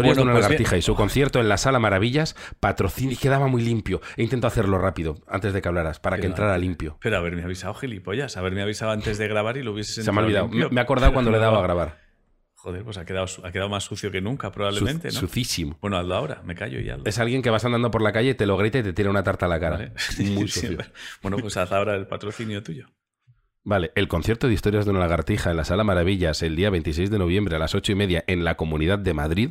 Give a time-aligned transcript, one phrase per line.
[0.00, 0.78] Historias Bueno, de una pues lagartija bien.
[0.78, 4.00] y su concierto en la Sala Maravillas patrocina y quedaba muy limpio.
[4.16, 6.98] He intentado hacerlo rápido antes de que hablaras, para que entrara limpio.
[7.00, 8.36] Pero haberme avisado, gilipollas.
[8.36, 10.48] Haberme avisado antes de grabar y lo hubieses Se me ha olvidado.
[10.48, 10.70] Me, limpio.
[10.70, 11.98] me he acordado cuando le daba a grabar.
[12.54, 15.14] Joder, pues ha quedado, ha quedado más sucio que nunca, probablemente, ¿no?
[15.14, 15.78] Sucísimo.
[15.80, 17.04] Bueno, hazlo ahora, me callo y hazlo.
[17.06, 19.22] Es alguien que vas andando por la calle, te lo grita y te tira una
[19.22, 19.76] tarta a la cara.
[19.76, 19.92] ¿vale?
[20.32, 20.78] Muy Sí, sucio.
[21.22, 22.86] bueno, pues haz ahora el patrocinio tuyo.
[23.62, 27.10] Vale, el concierto de historias de una lagartija en la Sala Maravillas el día 26
[27.10, 29.50] de noviembre a las 8 y media en la Comunidad de Madrid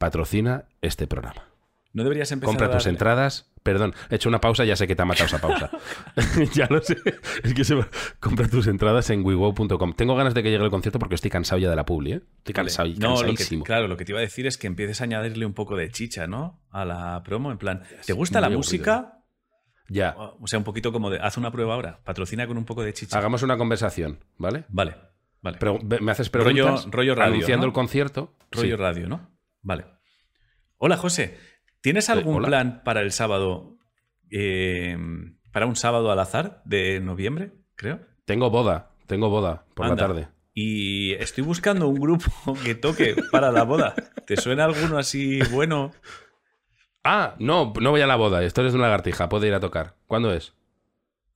[0.00, 1.44] patrocina este programa.
[1.92, 3.52] No deberías empezar Compra a tus darle- entradas.
[3.62, 5.70] Perdón, he hecho una pausa, ya sé que te ha matado esa pausa.
[6.54, 6.96] ya lo sé.
[7.42, 7.88] Es que se va-
[8.18, 9.92] Compra tus entradas en wiwow.com.
[9.94, 12.22] Tengo ganas de que llegue el concierto porque estoy cansado ya de la publi, ¿eh?
[12.38, 12.68] Estoy Vale.
[12.68, 15.00] cansado y No, lo que, claro, lo que te iba a decir es que empieces
[15.02, 16.62] a añadirle un poco de chicha, ¿no?
[16.70, 18.58] A la promo, en plan, ¿te gusta la aburrido.
[18.60, 19.18] música?
[19.88, 20.14] Ya.
[20.16, 22.94] O sea, un poquito como de, haz una prueba ahora, patrocina con un poco de
[22.94, 23.18] chicha.
[23.18, 24.64] Hagamos una conversación, ¿vale?
[24.68, 24.94] Vale,
[25.42, 25.58] vale.
[25.58, 27.70] Pero me haces Rollo- preguntas rollo radio, anunciando ¿no?
[27.70, 28.32] el concierto.
[28.52, 28.80] Rollo Sí.
[28.80, 29.28] radio, ¿no?
[29.62, 29.84] Vale.
[30.82, 31.36] Hola, José.
[31.82, 32.48] ¿Tienes algún hola.
[32.48, 33.76] plan para el sábado?
[34.30, 34.96] eh,
[35.52, 38.00] para un sábado al azar de noviembre, creo.
[38.24, 39.96] Tengo boda, tengo boda por Anda.
[40.02, 40.28] la tarde.
[40.54, 42.30] Y estoy buscando un grupo
[42.64, 43.94] que toque para la boda.
[44.26, 45.92] ¿Te suena alguno así bueno?
[47.04, 48.42] Ah, no, no voy a la boda.
[48.44, 49.96] Esto es una lagartija, puedo ir a tocar.
[50.06, 50.54] ¿Cuándo es?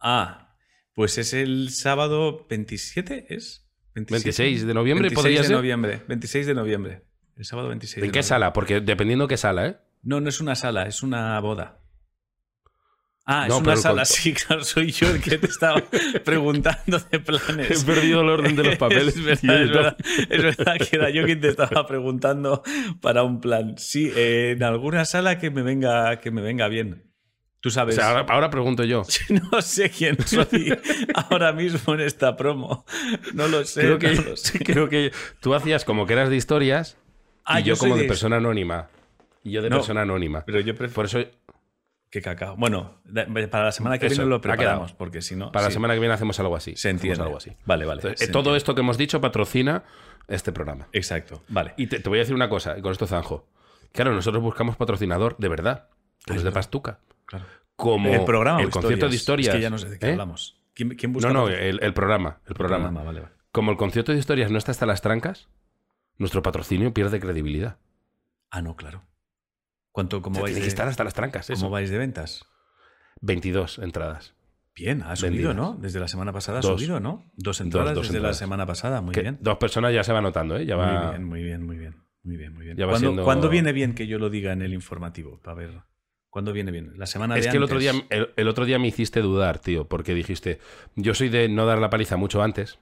[0.00, 0.56] Ah,
[0.94, 3.68] pues es el sábado 27, ¿es?
[3.94, 5.56] 26 de noviembre, 26 podría de ser.
[5.56, 6.02] noviembre.
[6.08, 7.02] 26 de noviembre.
[7.36, 8.52] El sábado 26 ¿En de qué sala?
[8.52, 9.76] Porque dependiendo qué sala, ¿eh?
[10.02, 11.80] No, no es una sala, es una boda.
[13.26, 15.82] Ah, No, es una sala, con- sí, claro, soy yo el que te estaba
[16.24, 17.82] preguntando de planes.
[17.82, 19.16] He perdido el orden de los papeles.
[19.16, 19.96] Es verdad, es verdad,
[20.28, 22.62] es verdad que era yo quien te estaba preguntando
[23.00, 23.76] para un plan.
[23.78, 27.10] Sí, eh, en alguna sala que me venga, que me venga bien.
[27.60, 27.94] Tú O sabes.
[27.94, 29.04] sea, ahora, ahora pregunto yo.
[29.50, 30.76] No sé quién soy
[31.14, 32.84] ahora mismo en esta promo.
[33.32, 33.80] No lo sé.
[33.80, 34.58] Creo que, no lo sé.
[34.58, 36.98] creo que tú hacías como que eras de historias
[37.44, 38.88] Ah, y yo, como de, de- persona anónima.
[39.42, 40.42] Y yo de No, persona anónima.
[40.46, 41.18] Pero yo prefiero Por eso,
[42.10, 42.56] que cacao.
[42.56, 43.02] Bueno,
[43.50, 45.52] para la semana que Eso, viene lo preparamos, porque si no.
[45.52, 46.76] para la semana que viene hacemos algo así.
[46.76, 47.22] se Hacemos entiende.
[47.22, 47.50] algo así.
[47.66, 48.00] Vale, vale.
[48.02, 48.56] Entonces, todo entiende.
[48.58, 49.82] esto que hemos dicho patrocina
[50.28, 50.88] este programa.
[50.92, 51.74] Exacto, vale.
[51.76, 53.46] Y te, te voy a decir una cosa, y con esto zanjo.
[53.92, 55.88] Claro, nosotros buscamos patrocinador de verdad,
[56.24, 56.52] que Ay, es de.
[56.52, 57.00] Pastuca.
[57.26, 57.44] Claro.
[57.76, 58.62] Como el programa.
[58.62, 59.48] el concierto de historias.
[59.48, 60.12] Es que ya no sé de qué ¿eh?
[60.12, 60.60] hablamos.
[60.72, 62.38] ¿Quién, quién busca No, no, el, el programa.
[62.46, 62.90] El programa.
[62.90, 63.28] Vale, vale.
[63.52, 65.48] Como el concierto de historias no está hasta las trancas,
[66.18, 67.78] nuestro patrocinio pierde credibilidad.
[68.50, 69.02] Ah, no, claro.
[69.92, 71.46] ¿Cuánto, cómo, O sea, vais tiene de, que estar hasta las trancas.
[71.46, 71.70] cómo Eso.
[71.70, 72.44] vais de ventas?
[73.20, 74.34] 22 entradas.
[74.74, 75.56] Bien, ha subido, Vendidas.
[75.56, 75.76] ¿no?
[75.80, 76.80] Desde la semana pasada ha Dos.
[76.80, 77.30] subido, ¿no?
[77.36, 78.36] Dos entradas dos desde entradas.
[78.36, 79.00] la semana pasada.
[79.00, 79.38] Muy Que bien.
[79.40, 80.66] Dos personas ya se va notando, ¿eh?
[80.66, 81.12] Ya va...
[81.12, 81.94] Muy bien, muy bien, muy bien.
[82.24, 82.76] Muy bien, muy bien.
[82.76, 85.40] Ya va ¿Cuándo, siendo- cuándo viene bien que yo lo diga en el informativo?
[85.42, 85.82] Para ver.
[86.28, 86.94] ¿Cuándo viene bien?
[86.96, 89.86] La semana Es de que el otro, día, el otro día me hiciste dudar, tío,
[89.86, 90.58] porque dijiste,
[90.96, 92.80] yo soy de no dar la paliza mucho antes.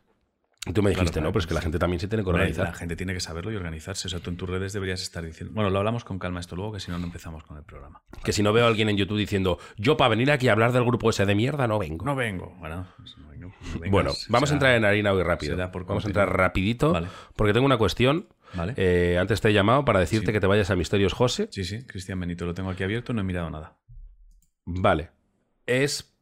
[0.73, 2.67] Tú me dijiste, claro, no, pues que la gente también se tiene que organizar.
[2.67, 4.07] la gente tiene que saberlo y organizarse.
[4.07, 5.53] O sea, tú en tus redes deberías estar diciendo.
[5.55, 8.03] Bueno, lo hablamos con calma esto luego, que si no, no empezamos con el programa.
[8.23, 10.71] Que si no veo a alguien en YouTube diciendo, yo para venir aquí a hablar
[10.71, 12.05] del grupo ese de mierda no vengo.
[12.05, 12.55] No vengo.
[12.61, 13.49] Bueno, pues no vengo.
[13.49, 13.91] No vengas.
[13.91, 15.57] bueno, vamos Será- a entrar en harina hoy rápido.
[15.73, 17.09] por Vamos a entrar rapidito, Vale.
[17.35, 18.29] porque tengo una cuestión.
[18.55, 18.75] Vale.
[18.77, 20.33] Eh, antes te he llamado para decirte Sí.
[20.33, 21.49] que te vayas a Misterios José.
[21.51, 23.79] Sí, sí, Cristian Benito, lo tengo aquí abierto, no he mirado nada.
[24.65, 25.11] Vale.
[25.67, 26.15] Es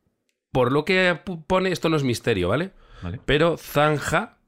[0.53, 2.71] por lo que pone, esto no es misterio, ¿vale?
[3.03, 3.21] ¿Vale?
[3.25, 4.38] Pero zanja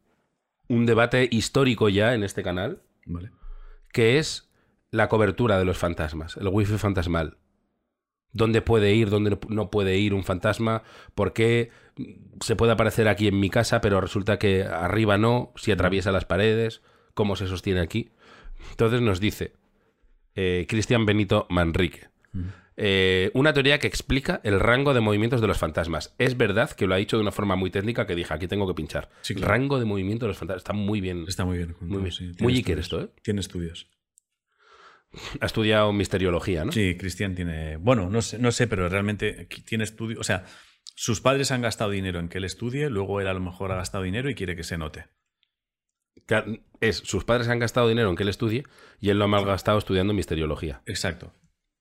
[0.68, 3.30] un debate histórico ya en este canal, Vale.
[3.92, 4.50] que es
[4.90, 7.38] la cobertura de los fantasmas, el wifi fantasmal.
[8.32, 10.82] ¿Dónde puede ir, dónde no puede ir un fantasma?
[11.14, 11.70] ¿Por qué
[12.40, 16.24] se puede aparecer aquí en mi casa, pero resulta que arriba no, si atraviesa las
[16.24, 16.80] paredes?
[17.12, 18.10] ¿Cómo se sostiene aquí?
[18.70, 19.52] Entonces nos dice
[20.34, 22.08] eh, Cristian Benito Manrique.
[22.76, 26.14] Eh, una teoría que explica el rango de movimientos de los fantasmas.
[26.18, 28.66] Es verdad que lo ha dicho de una forma muy técnica que dije, aquí tengo
[28.66, 29.10] que pinchar.
[29.22, 29.52] Sí, claro.
[29.52, 30.62] Rango de movimiento de los fantasmas.
[30.62, 31.24] Está muy bien.
[31.28, 31.76] Está muy bien.
[31.80, 32.12] Muy bien.
[32.12, 33.10] sí, Muy Iker esto, ¿eh?
[33.22, 33.90] Tiene estudios.
[35.40, 36.72] Ha estudiado misteriología, ¿no?
[36.72, 37.76] Sí, Cristian tiene.
[37.76, 40.18] Bueno, no sé, no sé, pero realmente tiene estudios.
[40.18, 40.46] O sea,
[40.94, 43.76] sus padres han gastado dinero en que él estudie, luego él a lo mejor ha
[43.76, 45.06] gastado dinero y quiere que se note.
[46.80, 48.64] Es, sus padres han gastado dinero en que él estudie
[49.00, 50.82] y él lo ha malgastado estudiando misteriología.
[50.86, 51.34] Exacto.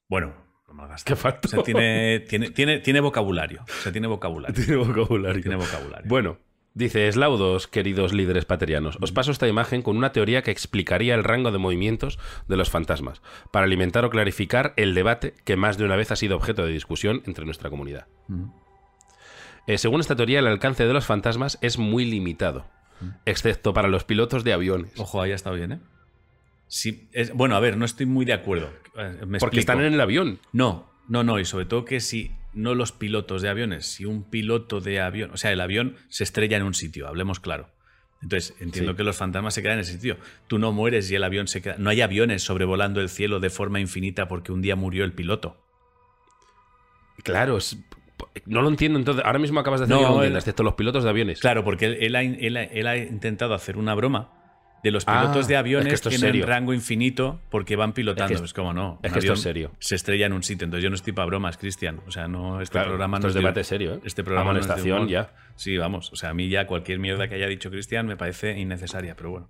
[0.09, 1.15] Bueno, lo malgastado.
[1.15, 1.47] Qué falto.
[1.47, 3.63] O sea, tiene, tiene, tiene, tiene vocabulario.
[3.63, 4.55] O sea, tiene vocabulario.
[4.55, 5.41] Tiene vocabulario.
[5.41, 6.07] Tiene vocabulario.
[6.07, 6.37] Bueno,
[6.73, 8.97] dice Eslaudos, queridos líderes paterianos.
[9.01, 12.69] Os paso esta imagen con una teoría que explicaría el rango de movimientos de los
[12.69, 13.21] fantasmas,
[13.51, 16.71] para alimentar o clarificar el debate que más de una vez ha sido objeto de
[16.71, 18.07] discusión entre nuestra comunidad.
[18.29, 18.53] Ujú.
[19.67, 22.65] Eh, según esta teoría, el alcance de los fantasmas es muy limitado,
[23.25, 24.91] excepto para los pilotos de aviones.
[24.97, 25.79] Ojo, ahí ha estado bien, ¿eh?
[26.73, 28.69] Sí, es- bueno, a ver, no estoy muy de acuerdo.
[28.97, 29.59] Eh, me Porque explico.
[29.59, 30.39] están en el avión.
[30.53, 34.23] No, no, no, y sobre todo que si no los pilotos de aviones, si un
[34.23, 37.67] piloto de avión, o sea, el avión se estrella en un sitio, hablemos claro.
[38.21, 38.97] Entonces, entiendo Sí.
[38.97, 40.15] que los fantasmas se quedan en ese sitio.
[40.47, 41.75] Tú no mueres y el avión se queda.
[41.77, 45.57] No hay aviones sobrevolando el cielo de forma infinita porque un día murió el piloto.
[47.23, 47.77] Claro, es-
[48.45, 48.97] no lo entiendo.
[48.97, 51.39] Entonces, ahora mismo acabas de decir No, que no excepto los pilotos de aviones.
[51.41, 54.40] Claro, porque él, él ha, él ha- él ha intentado hacer una broma
[54.83, 56.45] de los Ah, pilotos de es aviones que esto es tienen serio.
[56.47, 58.43] rango infinito porque van pilotando.
[58.43, 58.99] Es que- como no.
[59.03, 59.71] es que esto es serio.
[59.79, 60.65] Se estrella en un sitio.
[60.65, 61.99] Entonces yo no estoy para bromas, Cristian.
[62.07, 63.99] O sea, no, este Claro, programa esto no es de- debate serio, ¿eh?
[64.05, 65.33] Este programa no es de Amonestación ya.
[65.55, 66.11] Sí, vamos.
[66.11, 69.29] O sea, a mí ya cualquier mierda que haya dicho Cristian me parece innecesaria, pero
[69.31, 69.47] bueno.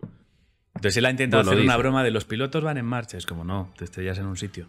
[0.76, 3.18] Entonces él ha intentado Bueno, hacer una broma de los pilotos van en marcha.
[3.18, 4.68] Es como no, te estrellas en un sitio.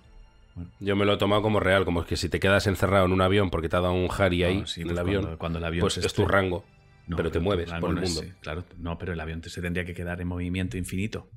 [0.81, 3.23] Yo me lo he tomado como real, como que si te quedas encerrado en un
[3.23, 5.38] avión porque te ha dado un Harry ahí No, sí, en pues el avión, cuando-
[5.38, 6.64] cuando el avión pues es tu rango.
[7.06, 8.22] No, pero te mueves por el mundo.
[8.40, 11.28] claro, no, pero el avión te- se tendría que quedar en movimiento infinito.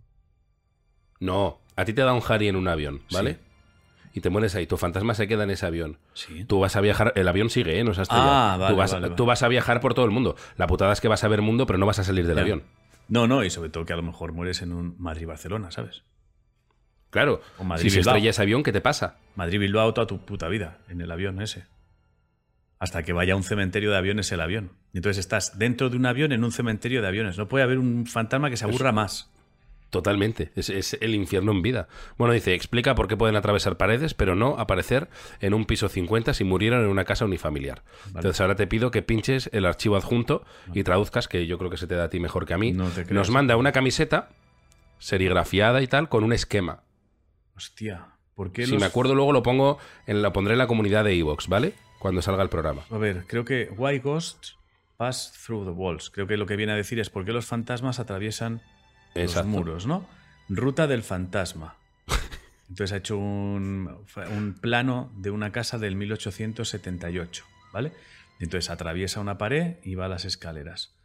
[1.19, 3.39] No, a ti te da un Harry en un avión, ¿vale?
[4.13, 5.97] Y te mueres ahí, tu fantasma se queda en ese avión.
[6.13, 6.45] Sí.
[6.45, 7.83] Tú vas a viajar, el avión sigue, ¿eh?
[7.83, 8.29] No se ha estrellado.
[8.31, 9.15] Ah, vale, tú, vas, vale, vale.
[9.15, 10.35] tú vas a viajar por todo el mundo.
[10.55, 12.63] La putada es que vas a ver mundo, pero no vas a salir del avión.
[13.09, 16.03] No, no, y sobre todo que a lo mejor mueres en un Madrid-Barcelona, ¿sabes?
[17.09, 19.17] Claro, O Madrid, si se estrella ese avión, ¿qué te pasa?
[19.35, 21.65] Madrid-Bilbao toda tu puta vida en el avión ese.
[22.79, 24.71] Hasta que vaya a un cementerio de aviones el avión.
[24.93, 27.37] Entonces estás dentro de un avión en un cementerio de aviones.
[27.37, 29.31] No puede haber un fantasma que se aburra más.
[29.91, 31.87] Totalmente, es, es el infierno en vida.
[32.17, 35.07] Bueno, dice, explica por qué pueden atravesar paredes, pero no aparecer
[35.39, 37.83] en un piso 50 si murieron en una casa unifamiliar.
[38.07, 40.43] Entonces ahora te pido que pinches el archivo adjunto
[40.73, 42.73] y traduzcas, que yo creo que se te da a ti mejor que a mí.
[42.73, 43.05] No te.
[43.13, 44.29] Nos manda una camiseta
[44.99, 46.81] serigrafiada y tal, con un esquema.
[47.55, 49.77] Hostia, ¿por qué Si los- me acuerdo luego lo pongo,
[50.07, 51.73] en, lo pondré en la comunidad de Evox, ¿vale?
[52.05, 52.85] Cuando salga el programa.
[52.91, 54.59] A ver, creo que Why Ghosts
[54.95, 56.11] Pass Through the Walls.
[56.11, 58.61] Creo que lo que viene a decir es por qué los fantasmas atraviesan
[59.15, 59.39] Exacto.
[59.39, 60.07] los muros, ¿no?
[60.47, 61.77] Ruta del fantasma.
[62.69, 64.05] Entonces ha hecho un,
[64.37, 67.43] un plano de una casa del 1878,
[67.73, 67.91] ¿vale?
[68.39, 70.95] Entonces atraviesa una pared y va a las escaleras.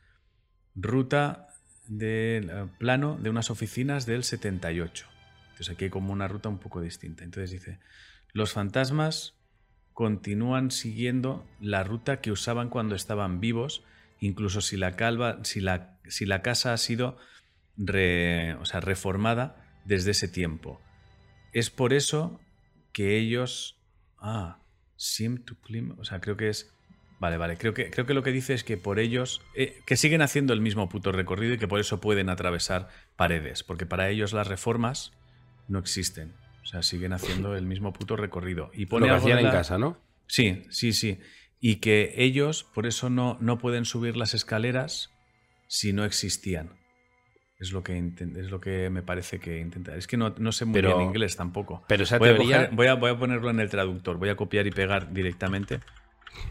[0.74, 1.46] Ruta
[1.86, 5.06] del eh, plano de unas oficinas del 78.
[5.52, 7.24] Entonces aquí hay como una ruta un poco distinta.
[7.24, 7.80] Entonces dice,
[8.34, 9.39] los fantasmas
[10.00, 13.84] continúan siguiendo la ruta que usaban cuando estaban vivos,
[14.18, 17.18] incluso si la, calva, si la, si la casa ha sido
[17.76, 20.80] o sea, reformada desde ese tiempo.
[21.52, 22.40] Es por eso
[22.94, 23.78] que ellos...
[24.16, 24.62] Ah,
[24.96, 26.00] seem to climb...
[26.00, 26.72] O sea, creo que es...
[27.18, 27.58] Vale, vale.
[27.58, 29.42] Creo que, creo que lo que dice es que por ellos...
[29.54, 33.62] eh, que siguen haciendo el mismo puto recorrido y que por eso pueden atravesar paredes.
[33.64, 35.12] Porque para ellos las reformas
[35.68, 36.32] no existen.
[36.62, 38.70] O sea, siguen haciendo el mismo puto recorrido.
[38.74, 39.98] Y Lo pone que algo hacían en la- casa, ¿no?
[40.26, 41.18] Sí, sí, sí.
[41.60, 45.10] Y que ellos por eso no, no pueden subir las escaleras
[45.66, 46.70] si no existían.
[47.58, 49.98] Es lo que, es lo que me parece que intentar.
[49.98, 51.82] Es que no, no sé muy Pero- bien inglés tampoco.
[51.88, 52.70] Pero esa Voy a, teoría...
[52.70, 54.16] coger- voy, a, voy a ponerlo en el traductor.
[54.16, 55.80] Voy a copiar y pegar directamente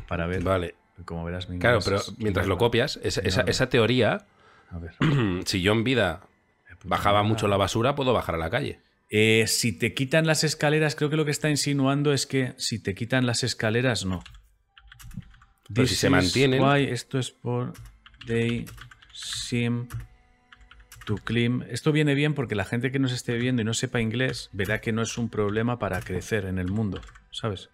[0.07, 0.43] para ver.
[0.43, 0.75] Vale.
[1.05, 4.27] Como verás, mi Claro, pero mientras lo copias, esa, esa- esa teoría,
[4.69, 4.93] A ver.
[5.45, 6.21] si yo en vida
[6.83, 8.79] bajaba mucho la basura, puedo bajar a la calle.
[9.09, 12.79] Eh, si te quitan las escaleras, creo que lo que está insinuando es que si
[12.81, 14.23] te quitan las escaleras, no.
[15.73, 17.73] Pero si se mantienen- why, esto es por
[18.27, 18.65] they
[19.13, 19.87] seem
[21.05, 21.63] to climb.
[21.69, 24.79] Esto viene bien porque la gente que nos esté viendo y no sepa inglés verá
[24.81, 27.01] que no es un problema para crecer en el mundo,
[27.31, 27.69] ¿sabes?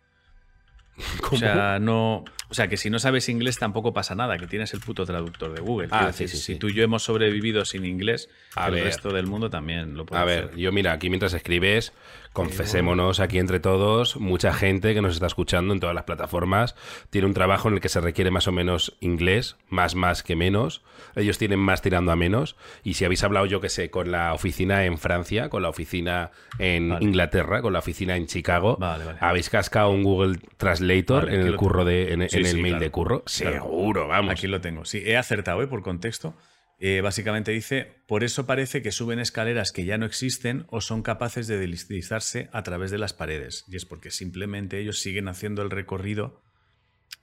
[1.31, 2.23] O sea, no,
[2.55, 5.53] o sea, que si no sabes inglés tampoco pasa nada, que tienes el puto traductor
[5.53, 5.89] de Google.
[5.91, 8.85] Ah, sí, decir, sí, si tú y yo hemos sobrevivido sin inglés, A el ver.
[8.85, 11.91] resto del mundo también lo puede A ver, yo mira, aquí mientras escribes,
[12.31, 16.75] confesémonos aquí entre todos, mucha gente que nos está escuchando en todas las plataformas
[17.09, 20.35] tiene un trabajo en el que se requiere más o menos inglés, más más que
[20.37, 20.81] menos.
[21.15, 22.55] Ellos tienen más tirando a menos.
[22.83, 26.31] Y si habéis hablado, yo que sé, con la oficina en Francia, con la oficina
[26.59, 27.05] en Vale.
[27.05, 29.17] Inglaterra, con la oficina en Chicago, Vale, vale.
[29.21, 32.83] habéis cascado un Google Translator en el curro de, en, en el mail claro.
[32.85, 33.23] de curro.
[33.25, 33.53] Claro.
[33.63, 34.31] Seguro, vamos.
[34.31, 34.85] Aquí lo tengo.
[34.85, 35.67] Sí, he acertado, ¿eh?
[35.67, 36.35] Por contexto.
[36.77, 41.03] Eh, básicamente dice, por eso parece que suben escaleras que ya no existen o son
[41.03, 43.63] capaces de deslizarse a través de las paredes.
[43.69, 46.41] Y es porque simplemente ellos siguen haciendo el recorrido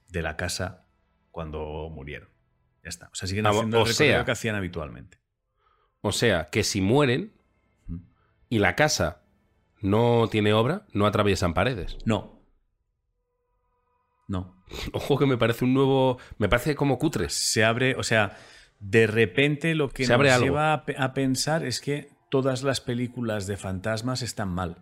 [0.09, 0.87] de la casa
[1.31, 2.31] cuando murieron.
[2.83, 3.09] Ya está.
[3.12, 5.19] O sea, siguen Vamos, haciendo el o recorrido sea- que hacían habitualmente.
[6.00, 7.35] O sea, que si mueren
[8.49, 9.23] y la casa
[9.81, 11.99] no tiene obra, no atraviesan paredes.
[12.07, 12.32] No.
[14.33, 14.57] No.
[14.93, 16.19] Ojo que me parece un nuevo...
[16.39, 17.35] Me parece como cutres.
[17.35, 18.39] Se abre, o sea,
[18.81, 22.81] de repente lo que Se nos lleva a, pe- a pensar es que todas las
[22.81, 24.79] películas de fantasmas están mal.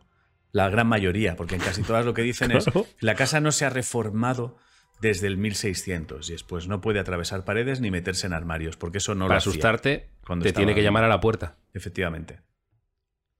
[0.52, 2.80] La gran mayoría, porque en casi todas lo que dicen Claro.
[2.87, 4.57] es la casa no se ha reformado
[5.00, 9.14] desde el 1600 y después no puede atravesar paredes ni meterse en armarios, porque eso
[9.16, 9.50] no Para lo hacía.
[9.50, 11.57] asustarte, cuando te estaba tiene que llamar a la puerta.
[11.75, 12.40] Efectivamente.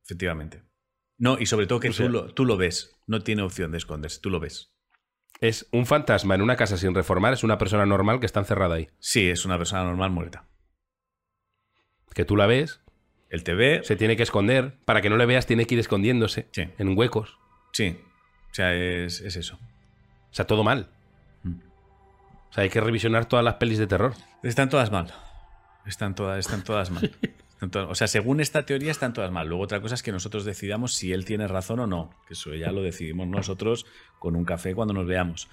[0.05, 0.63] Efectivamente.
[1.19, 2.97] No, y sobre todo que O sea- tú, lo, tú lo ves.
[3.07, 4.73] No tiene opción de esconderse, tú lo ves.
[5.41, 8.75] Es un fantasma en una casa sin reformar, es una persona normal que está encerrada
[8.75, 8.89] ahí.
[8.99, 10.45] Sí, es una persona normal muerta.
[12.15, 12.81] que tú la ves,
[13.31, 14.77] El TV, se tiene que esconder.
[14.85, 16.69] Para que no le veas, tiene que ir escondiéndose Sí.
[16.79, 17.39] en huecos.
[17.73, 18.01] sí.
[18.51, 19.61] O sea, es, es eso.
[20.31, 20.91] O sea, todo mal.
[21.45, 21.61] Mm.
[22.51, 24.15] O sea, hay que revisionar todas las pelis de terror.
[24.43, 25.15] Están todas mal.
[25.87, 27.13] Están todas, están todas mal.
[27.61, 29.49] O sea, según esta teoría están todas mal.
[29.49, 32.15] Luego otra cosa es que nosotros decidamos si él tiene razón o no.
[32.27, 33.85] Que eso ya lo decidimos nosotros
[34.19, 35.49] con un café cuando nos veamos.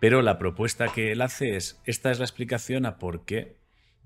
[0.00, 3.56] Pero la propuesta que él hace es, esta es la explicación a por qué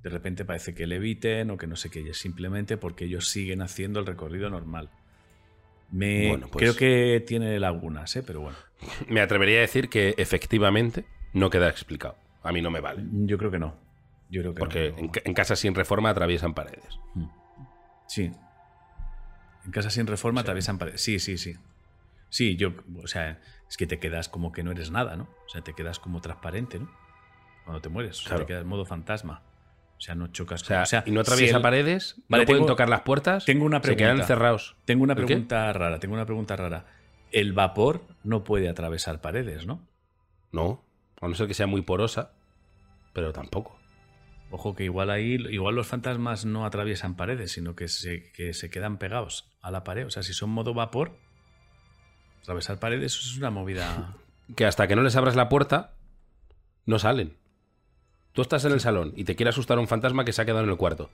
[0.02, 3.06] de repente parece que le eviten o que no sé qué, y es simplemente porque
[3.06, 4.90] ellos siguen haciendo el recorrido normal.
[5.90, 8.22] Me, Bueno, pues- Creo que tiene lagunas, ¿eh?
[8.22, 8.56] pero bueno,
[9.08, 12.16] Me atrevería a decir que efectivamente no queda explicado.
[12.42, 13.02] A mí no me vale.
[13.24, 13.74] yo creo que no.
[14.30, 14.98] Yo creo que Porque no.
[14.98, 16.98] en, en casas sin reforma atraviesan paredes.
[18.06, 18.30] Sí.
[19.64, 21.02] En casa sin reforma atraviesan paredes.
[21.02, 21.54] Sí, sí, sí.
[22.30, 25.24] Sí, yo, o sea, es que te quedas como que no eres nada, ¿no?
[25.46, 26.90] O sea, te quedas como transparente, ¿no?
[27.64, 28.24] Cuando te mueres.
[28.24, 29.42] O sea, te quedas en modo fantasma.
[29.96, 32.16] O sea, no chocas O con- sea, o sea, y no si atraviesa el- paredes,
[32.28, 34.22] Vale, no pueden tocar las puertas, tengo una se quedan pregunta.
[34.24, 34.76] encerrados.
[34.84, 36.86] Tengo una pregunta rara, tengo una pregunta rara.
[37.32, 39.86] El vapor no puede atravesar paredes, ¿no?
[40.52, 40.84] No,
[41.20, 42.32] a no ser que sea muy porosa,
[43.12, 43.77] pero tampoco.
[44.50, 48.70] Ojo que igual ahí, igual los fantasmas no atraviesan paredes, sino que se, que se
[48.70, 50.06] quedan pegados a la pared.
[50.06, 51.18] O sea, si son modo vapor,
[52.42, 54.16] atravesar paredes eso es una movida.
[54.56, 55.92] Que hasta que no les abras la puerta,
[56.86, 57.36] no salen.
[58.32, 60.64] Tú estás en el salón y te quiere asustar un fantasma que se ha quedado
[60.64, 61.10] en el cuarto.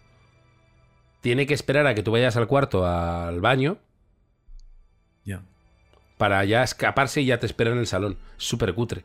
[1.21, 3.79] Tiene que esperar a que tú vayas al cuarto, al baño,
[5.25, 5.43] Ya.
[6.17, 8.19] para ya escaparse y ya te espera en el salón.
[8.37, 9.05] Súper cutre.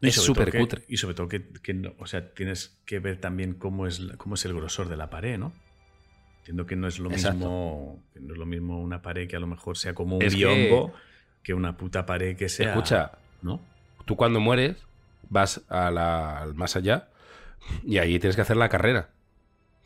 [0.00, 0.84] Y Es súper cutre.
[0.88, 4.34] Y sobre todo que, que no- o sea, tienes que ver también cómo es, cómo
[4.34, 5.52] es el grosor de la pared, ¿no?
[6.40, 7.38] Entiendo que no es lo Exacto.
[7.38, 10.22] mismo que no es lo mismo una pared que a lo mejor sea como un
[10.22, 10.92] Es que- biombo
[11.42, 11.54] que...
[11.54, 12.70] una puta pared que sea.
[12.70, 13.12] Escucha,
[13.42, 13.60] ¿no?
[14.04, 14.76] tú cuando mueres
[15.28, 17.08] vas a la- al más allá
[17.84, 19.08] y ahí tienes que hacer la carrera,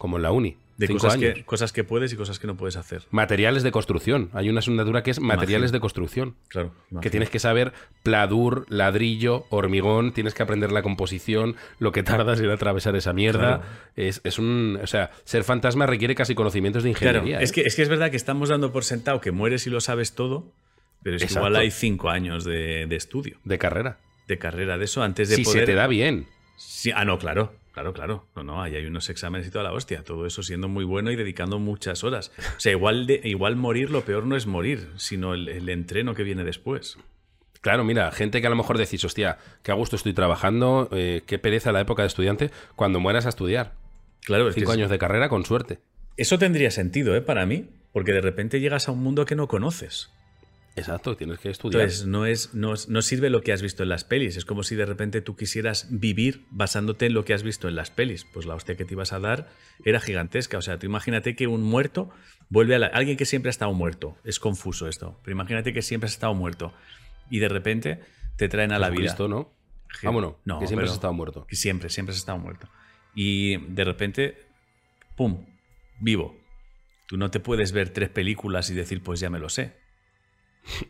[0.01, 0.57] como en la uni.
[0.79, 1.35] De Cinco cosas años.
[1.35, 3.03] que, cosas que puedes y cosas que no puedes hacer.
[3.11, 4.31] Materiales de construcción.
[4.33, 6.37] Hay una asignatura que es materiales de construcción.
[6.49, 6.73] Claro.
[7.03, 12.41] Que tienes que saber pladur, ladrillo, hormigón, tienes que aprender la composición, lo que tardas
[12.41, 13.59] en atravesar esa mierda.
[13.59, 13.63] Claro.
[13.97, 14.79] Es, es un.
[14.83, 17.43] O sea, ser fantasma requiere casi conocimientos de Claro, ingeniería.
[17.43, 17.55] es ¿eh?
[17.57, 20.15] que, es que es verdad que estamos dando por sentado que mueres y lo sabes
[20.15, 20.51] todo,
[21.03, 23.99] pero es que igual hay cinco años de, de estudio, De carrera.
[24.29, 25.61] de carrera de eso antes de Si poder.
[25.61, 26.27] se te da bien.
[26.57, 28.27] Sí, ah, no, claro, claro, claro.
[28.37, 30.03] No, no, ahí hay unos exámenes y toda la hostia.
[30.05, 32.31] Todo eso siendo muy bueno y dedicando muchas horas.
[32.57, 36.15] O sea, igual, de, igual morir, lo peor no es morir, sino el, el entreno
[36.15, 36.99] que viene después.
[37.61, 41.23] Claro, mira, gente que a lo mejor decís, hostia, qué a gusto estoy trabajando, eh,
[41.27, 43.75] qué pereza la época de estudiante, cuando mueras a estudiar.
[44.25, 45.79] Claro, es que Cinco es- años de carrera con suerte.
[46.17, 47.21] eso tendría sentido, ¿eh?
[47.21, 50.11] Para mí, porque de repente llegas a un mundo que no conoces.
[50.77, 51.83] Exacto, tienes que estudiar.
[51.83, 54.37] Entonces, no, es, no, no sirve lo que has visto en las pelis.
[54.37, 57.75] Es como si de repente tú quisieras vivir basándote en lo que has visto en
[57.75, 58.25] las pelis.
[58.25, 59.49] Pues la hostia que te ibas a dar
[59.85, 60.59] era gigantesca.
[60.59, 62.11] O sea, tú imagínate que un muerto
[62.49, 62.87] vuelve a la...
[62.87, 64.17] Alguien que siempre ha estado muerto.
[64.25, 65.19] Es confuso esto.
[65.25, 66.73] Pero imagínate que siempre has estado muerto.
[67.31, 68.01] Y de repente
[68.37, 69.03] te traen a la vida.
[69.03, 69.53] Jesucristo, ¿no?
[70.03, 71.47] Vámonos, no, que siempre has estado muerto.
[71.47, 72.69] Que siempre, siempre has estado muerto.
[73.15, 74.47] Y de repente,
[75.17, 75.47] ¡pum!
[76.01, 76.39] Vivo.
[77.07, 79.80] Tú no te puedes ver tres películas y decir, pues ya me lo sé.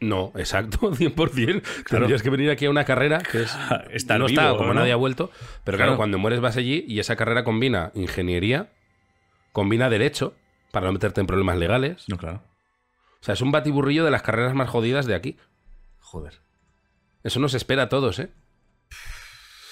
[0.01, 1.63] No, exacto, 100%.
[1.89, 3.57] Tendrías que venir aquí a una carrera que es,
[3.91, 4.75] Estar no está, como ¿no?
[4.81, 5.31] nadie ha vuelto.
[5.65, 5.97] Pero claro, Claro.
[5.97, 8.71] cuando mueres vas allí y esa carrera combina ingeniería,
[9.53, 10.35] combina derecho,
[10.73, 12.05] para no meterte en problemas legales.
[12.09, 12.43] No, claro.
[13.21, 15.37] O sea, es un batiburrillo de las carreras más jodidas de aquí.
[15.99, 16.41] Joder.
[17.23, 18.31] Eso nos espera a todos, ¿eh?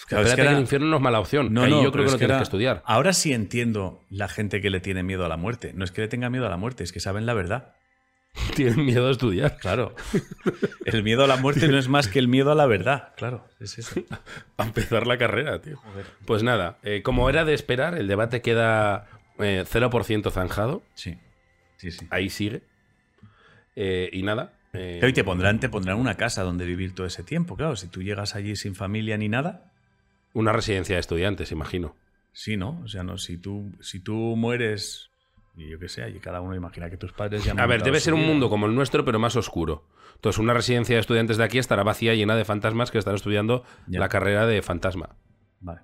[0.07, 1.52] Claro, es Espérate que que, ahora- el infierno no es mala opción.
[1.52, 2.83] No, Ahí no, yo creo que no tienes era- que estudiar.
[2.87, 5.73] Ahora sí entiendo la gente que le tiene miedo a la muerte.
[5.75, 7.75] No es que le tenga miedo a la muerte, es que saben la verdad.
[8.56, 9.56] Tienen miedo a estudiar.
[9.58, 9.94] Claro.
[10.85, 13.12] El miedo a la muerte no es más que el miedo a la verdad.
[13.16, 14.00] Claro, es eso.
[14.56, 15.80] A empezar la carrera, tío.
[16.26, 19.06] Pues nada, eh, como era de esperar, el debate queda
[19.38, 20.82] eh, 0% zanjado.
[20.94, 21.18] Sí.
[21.76, 22.06] Sí, sí.
[22.11, 22.62] Ahí sigue.
[23.76, 24.52] Eh, y nada.
[24.73, 27.56] eh, Pero y te pondrán, te pondrán una casa donde vivir todo ese tiempo.
[27.56, 29.70] Claro, si tú llegas allí sin familia ni nada,
[30.35, 31.97] Una residencia de estudiantes, imagino.
[32.32, 32.80] sí, ¿no?
[32.85, 35.11] O sea, no, si tú, si tú mueres,
[35.59, 38.00] y yo qué sé, y cada uno imagina que tus padres ya A ver, debe
[38.00, 39.87] ser un mundo como el nuestro, pero más oscuro.
[40.15, 43.65] Entonces, una residencia de estudiantes de aquí estará vacía, llena de fantasmas que están estudiando
[43.87, 44.00] Ya.
[44.00, 45.17] la carrera de fantasma.
[45.61, 45.81] Vale.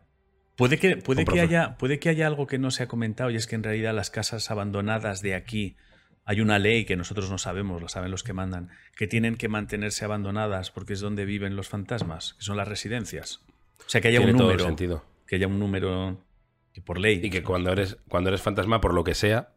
[0.57, 3.37] Puede que, puede, que haya, puede que haya algo que no se ha comentado y
[3.37, 5.77] es que en realidad las casas abandonadas de aquí
[6.25, 9.49] hay una ley que nosotros no sabemos, lo saben los que mandan, que tienen que
[9.49, 13.45] mantenerse abandonadas porque es donde viven los fantasmas, que son las residencias.
[13.81, 14.65] O sea, que haya Tiene un todo número.
[14.65, 15.05] el sentido.
[15.27, 16.19] Que haya un número
[16.73, 17.21] que por ley.
[17.23, 19.54] Y que cuando eres, cuando eres fantasma, por lo que sea,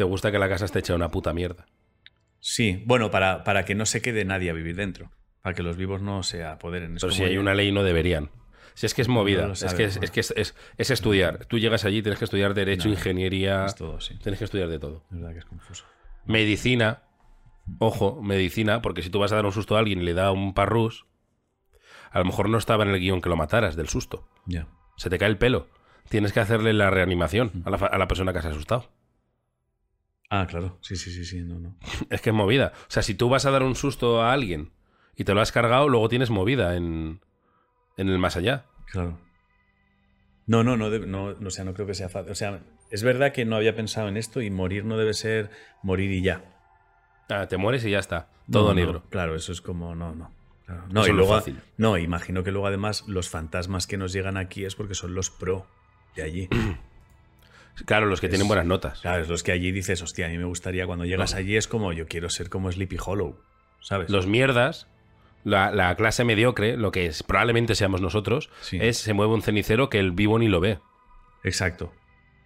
[0.00, 1.66] te gusta que la casa esté hecha una puta mierda.
[2.38, 5.10] Sí, bueno, para, para que no se quede nadie a vivir dentro.
[5.42, 6.96] Para que los vivos no se apoderen.
[6.96, 8.30] Es Pero si hay una ley, no deberían.
[8.72, 11.44] Si es que es movida, No es que, es, es que es, es- es estudiar.
[11.44, 14.16] Tú llegas allí, tienes que estudiar Derecho, No, Ingeniería, Es todo, sí.
[14.22, 15.04] tienes que estudiar de todo.
[15.10, 15.84] Es verdad que es confuso.
[16.24, 17.02] Medicina,
[17.78, 20.32] ojo, medicina, porque si tú vas a dar un susto a alguien y le da
[20.32, 21.04] un parrús,
[22.10, 24.26] a lo mejor no estaba en el guion que lo mataras del susto.
[24.46, 24.66] Ya.
[24.96, 25.68] Se te cae el pelo.
[26.08, 28.90] Tienes que hacerle la reanimación a la, a la persona que se ha asustado.
[30.30, 30.78] Ah, claro.
[30.80, 31.40] Sí, sí, sí, sí.
[31.42, 31.76] No, no.
[32.10, 32.72] Es que es movida.
[32.74, 34.70] O sea, si tú vas a dar un susto a alguien
[35.16, 37.20] y te lo has cargado, luego tienes movida en,
[37.96, 38.64] en el más allá.
[38.86, 39.18] Claro.
[40.46, 42.32] No, no, no, no, no, o sea, no creo que sea fácil.
[42.32, 42.60] O sea,
[42.90, 45.50] es verdad que no había pensado en esto y morir no debe ser
[45.82, 46.42] morir y ya.
[47.28, 48.28] Ah, te mueres y ya está.
[48.50, 49.04] Todo No, no, negro.
[49.10, 50.32] claro, eso es como, no, no.
[50.66, 50.84] Claro.
[50.90, 51.60] No, y luego, fácil.
[51.76, 55.30] no, imagino que luego además los fantasmas que nos llegan aquí es porque son los
[55.30, 55.66] pro
[56.16, 56.48] de allí.
[57.86, 59.00] Claro, los que Es- tienen buenas notas.
[59.00, 61.38] Claro, es los que allí dices, hostia, a mí me gustaría cuando llegas No.
[61.38, 63.38] allí es como yo quiero ser como Sleepy Hollow,
[63.80, 64.10] ¿sabes?
[64.10, 64.86] Los mierdas,
[65.44, 68.78] la, la clase mediocre, lo que es, probablemente seamos nosotros, Sí.
[68.80, 70.78] es se mueve un cenicero que el vivo ni lo ve.
[71.44, 71.92] Exacto.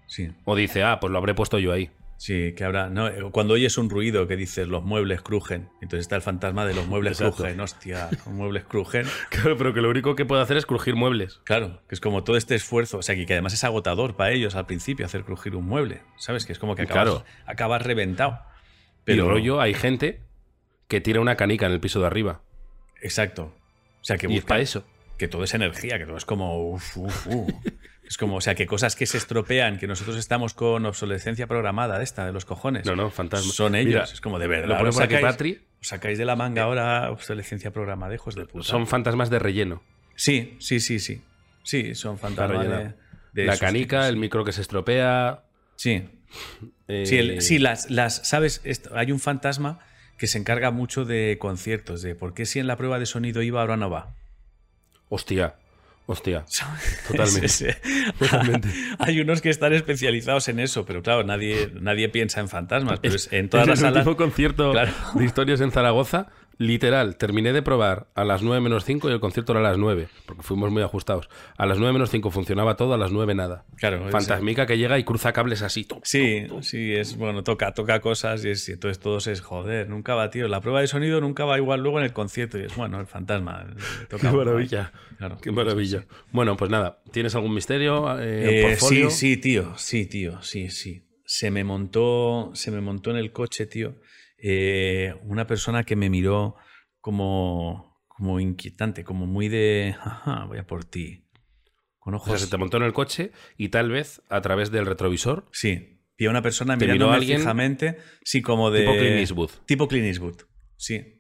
[0.06, 0.30] Sí.
[0.44, 1.90] O dice, ah, pues lo habré puesto yo ahí.
[2.24, 2.88] Sí, que habrá.
[2.88, 6.64] No, eh, cuando oyes un ruido que dices los muebles crujen, entonces está el fantasma
[6.64, 7.42] de los muebles Exacto.
[7.42, 9.04] crujen, hostia, los muebles crujen.
[9.28, 11.42] Claro, pero que lo único que puede hacer es crujir muebles.
[11.44, 14.30] Claro, que es como todo este esfuerzo, o sea, que, que además es agotador para
[14.32, 16.46] ellos al principio hacer crujir un mueble, ¿sabes?
[16.46, 17.24] Que es como que acabas, Claro.
[17.44, 18.40] acabas reventado.
[19.04, 20.22] Pero rollo, hay gente
[20.88, 22.40] que tira una canica en el piso de arriba.
[23.02, 23.54] Exacto.
[24.00, 24.86] O sea, que y es busca para eso.
[25.18, 27.50] que todo es energía, que todo es como uf, uf, uf.
[28.06, 31.98] Es como, o sea, que cosas que se estropean, que nosotros estamos con obsolescencia programada
[31.98, 32.84] de esta, de los cojones.
[32.86, 33.52] No, no, fantasma.
[33.52, 33.88] Son ellos.
[33.94, 34.80] Mira, es como de verdad.
[34.82, 35.60] Lo os sacáis, Patri.
[35.80, 38.64] os sacáis de la manga ahora obsolescencia programada, hijos de puta.
[38.66, 39.82] Son fantasmas de relleno.
[40.16, 41.22] Sí, sí, sí, sí.
[41.62, 42.92] Sí, son fantasmas de,
[43.32, 44.08] de la canica, tipos.
[44.10, 45.44] el micro que se estropea.
[45.76, 46.06] Sí,
[46.88, 48.60] eh, sí, el- sí, las, las, ¿sabes?
[48.64, 49.80] Esto- hay un fantasma
[50.18, 53.40] que se encarga mucho de conciertos, de por qué si en la prueba de sonido
[53.42, 54.14] iba, ahora no va.
[55.08, 55.54] Hostia,
[56.06, 56.44] hostia.
[57.08, 57.48] Totalmente.
[57.48, 58.10] Sí, sí.
[58.18, 58.68] Totalmente.
[58.98, 63.00] Hay unos que están especializados en eso, pero claro, nadie, nadie piensa en fantasmas.
[63.00, 64.06] Pero es- en todas las el salas.
[64.16, 64.92] concierto Claro.
[65.14, 66.28] de historias en Zaragoza.
[66.58, 69.76] Literal, terminé de probar a las 9 menos 5 y el concierto era a las
[69.78, 71.28] 9, porque fuimos muy ajustados.
[71.56, 73.64] A las 9 menos 5 funcionaba todo, a las 9 nada.
[73.76, 75.84] Claro, Fantasmica que llega y cruza cables así.
[75.84, 76.62] tum, Sí, tum, tum.
[76.62, 80.30] sí, es bueno, toca, toca cosas y, es, y entonces todos es joder, nunca va,
[80.30, 80.46] tío.
[80.48, 83.06] La prueba de sonido nunca va igual luego en el concierto y es bueno, el
[83.06, 83.66] fantasma.
[84.08, 84.92] toca Qué maravilla.
[85.18, 85.38] Claro.
[85.42, 86.04] Qué maravilla.
[86.32, 88.18] Bueno, pues nada, ¿tienes algún misterio?
[88.20, 91.02] Eh, Eh, sí, sí, tío, sí, tío, sí, sí.
[91.24, 93.94] Se me montó, se me montó en el coche, tío,
[94.38, 96.56] eh, una persona que me miró
[97.00, 101.24] como, como inquietante, como muy de, ajá, voy a por ti.
[101.98, 102.30] Con O ojos.
[102.30, 106.00] sea, se te montó en el coche y tal vez a través del retrovisor, Sí,
[106.18, 107.38] vi a una persona ¿Te miró mirándome alguien?
[107.38, 108.80] fijamente, sí, como de...
[108.80, 109.50] tipo Clint Eastwood.
[109.66, 110.42] Tipo Clint Eastwood,
[110.76, 111.13] sí.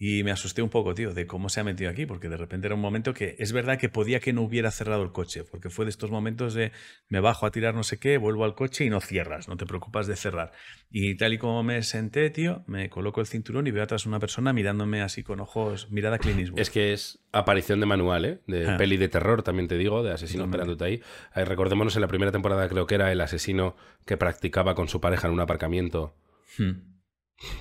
[0.00, 2.68] Y me asusté un poco, tío, de cómo se ha metido aquí, porque de repente
[2.68, 5.70] era un momento que es verdad que podía que no hubiera cerrado el coche, porque
[5.70, 6.70] fue de estos momentos de
[7.08, 9.66] me bajo a tirar no sé qué, vuelvo al coche y no cierras, no te
[9.66, 10.52] preocupas de cerrar.
[10.88, 14.20] Y tal y como me senté, tío, me coloco el cinturón y veo atrás una
[14.20, 16.60] persona mirándome así con ojos, mirada Clint Eastwood.
[16.60, 18.38] Es que es aparición de manual, ¿eh?
[18.46, 18.76] De Ah.
[18.76, 21.02] peli de terror, también te digo, de asesino esperándote ahí.
[21.34, 23.74] Eh, recordémonos en la primera temporada, creo que era el asesino
[24.06, 26.14] que practicaba con su pareja en un aparcamiento
[26.56, 27.00] Hmm.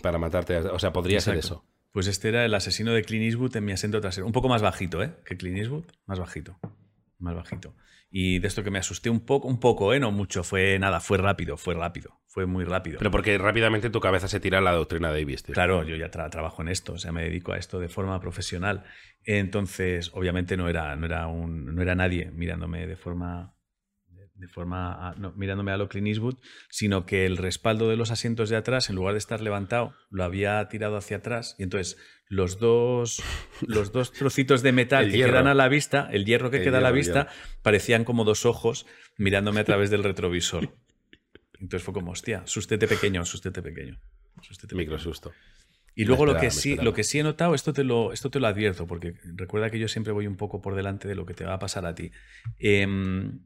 [0.03, 0.57] para matarte.
[0.57, 1.65] O sea, podría ser eso.
[1.97, 4.27] Pues este era el asesino de Clint Eastwood en mi asiento trasero.
[4.27, 5.15] Un poco más bajito, ¿eh?
[5.25, 5.85] Que Clint Eastwood.
[6.05, 6.59] Más bajito.
[7.17, 7.75] Más bajito.
[8.11, 9.99] Y de esto que me asusté un poco, un poco, ¿eh?
[9.99, 10.43] No mucho.
[10.43, 12.21] Fue nada, fue rápido, fue rápido.
[12.27, 12.99] Fue muy rápido.
[12.99, 15.53] Pero porque rápidamente tu cabeza se tira a la doctrina Davis, tío.
[15.55, 18.19] Claro, yo ya tra- trabajo en esto, o sea, me dedico a esto de forma
[18.19, 18.83] profesional.
[19.23, 23.55] Entonces, obviamente no era, no era, un, no era nadie mirándome de forma,
[24.37, 26.35] de forma a- no, mirándome a lo Clint Eastwood,
[26.69, 30.23] sino que el respaldo de los asientos de atrás, en lugar de estar levantado, lo
[30.23, 31.97] había tirado hacia atrás y entonces
[32.29, 33.21] los dos,
[33.65, 36.77] los dos trocitos de metal que quedan a la vista, el hierro que El queda
[36.79, 37.27] a la hierro, vista,
[37.61, 38.85] parecían como dos ojos
[39.17, 40.73] mirándome a través del retrovisor.
[41.59, 43.99] Entonces fue como, hostia, sustete pequeño, sustete pequeño.
[44.41, 44.75] sustete.
[44.75, 45.33] Micro susto.
[45.95, 48.39] Y luego lo, que sí, lo que sí he notado, esto te, lo, esto te
[48.39, 51.33] lo advierto, porque recuerda que yo siempre voy un poco por delante de lo que
[51.33, 52.11] te va a pasar a ti.
[52.59, 53.39] Em,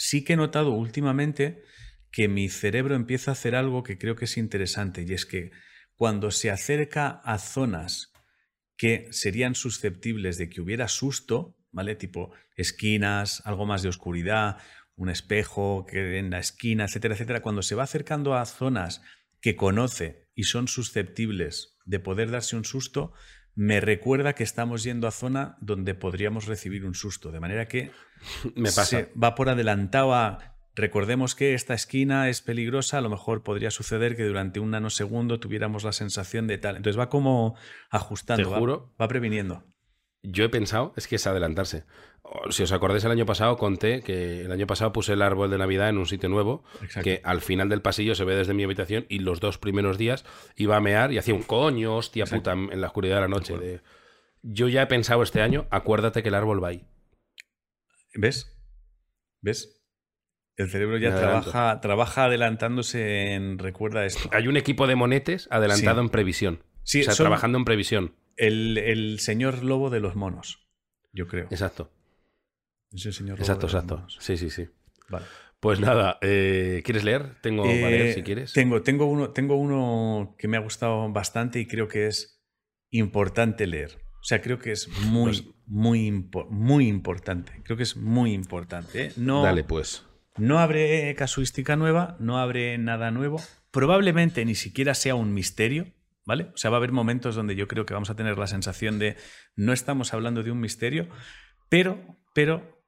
[0.00, 1.62] sí que he notado últimamente
[2.10, 5.50] que mi cerebro empieza a hacer algo que creo que es interesante, y es que
[5.94, 8.12] cuando se acerca a zonas
[8.76, 11.94] que serían susceptibles de que hubiera susto, ¿vale?
[11.96, 14.56] Tipo esquinas, algo más de oscuridad,
[14.96, 17.42] un espejo que en la esquina, etcétera, etcétera.
[17.42, 19.02] Cuando se va acercando a zonas
[19.42, 23.12] que conoce y son susceptibles de poder darse un susto,
[23.62, 27.30] me recuerda que estamos yendo a zona donde podríamos recibir un susto.
[27.30, 27.90] De manera que
[28.56, 28.84] Me pasa.
[28.86, 30.56] se va por adelantado a.
[30.74, 35.38] Recordemos que esta esquina es peligrosa, a lo mejor podría suceder que durante un nanosegundo
[35.40, 36.76] tuviéramos la sensación de tal.
[36.76, 37.54] Entonces va como
[37.90, 38.94] ajustando, Te va- juro.
[38.98, 39.62] va, previniendo.
[40.22, 41.84] Yo he pensado, es que es adelantarse.
[42.22, 45.50] O- Si os acordáis, el año pasado conté que el año pasado puse el árbol
[45.50, 47.02] de Navidad en un sitio nuevo, Exacto.
[47.04, 50.24] que al final del pasillo se ve desde mi habitación y los dos primeros días
[50.56, 53.56] iba a mear y hacía un coño, hostia puta, en la oscuridad de la noche.
[53.58, 53.80] de-
[54.42, 56.84] Yo ya he pensado este año, acuérdate que el árbol va ahí.
[58.14, 58.56] ¿Ves?
[59.40, 59.76] ¿Ves?
[60.56, 64.28] El cerebro ya trabaja, trabaja adelantándose en recuerda esto.
[64.32, 66.04] Hay un equipo de monetes adelantado Sí.
[66.06, 66.62] en previsión.
[66.82, 68.14] Sí, o sea, son trabajando en previsión.
[68.40, 70.66] El, el señor lobo de los monos,
[71.12, 71.44] yo creo.
[71.50, 71.90] Exacto,
[72.92, 73.96] Es el señor lobo exacto, de los exacto.
[73.96, 74.16] monos.
[74.20, 74.68] Sí, sí, sí.
[75.08, 75.26] Vale.
[75.60, 77.36] Pues nada, eh, ¿quieres leer?
[77.42, 78.52] Tengo para leer Eh, si quieres.
[78.54, 82.40] Tengo, tengo, uno, tengo uno que me ha gustado bastante y creo que es
[82.90, 83.98] importante leer.
[84.20, 87.52] O sea, creo que es muy, Pues- muy, impo- muy importante.
[87.64, 89.06] Creo que es muy importante.
[89.06, 89.12] ¿eh?
[89.16, 90.04] No, Dale, pues.
[90.38, 93.40] no abre casuística nueva, no abre nada nuevo.
[93.70, 95.92] Probablemente ni siquiera sea un misterio,
[96.30, 96.52] ¿vale?
[96.54, 99.00] O sea, va a haber momentos donde yo creo que vamos a tener la sensación
[99.00, 99.16] de
[99.56, 101.08] no estamos hablando de un misterio,
[101.68, 101.98] pero,
[102.36, 102.84] pero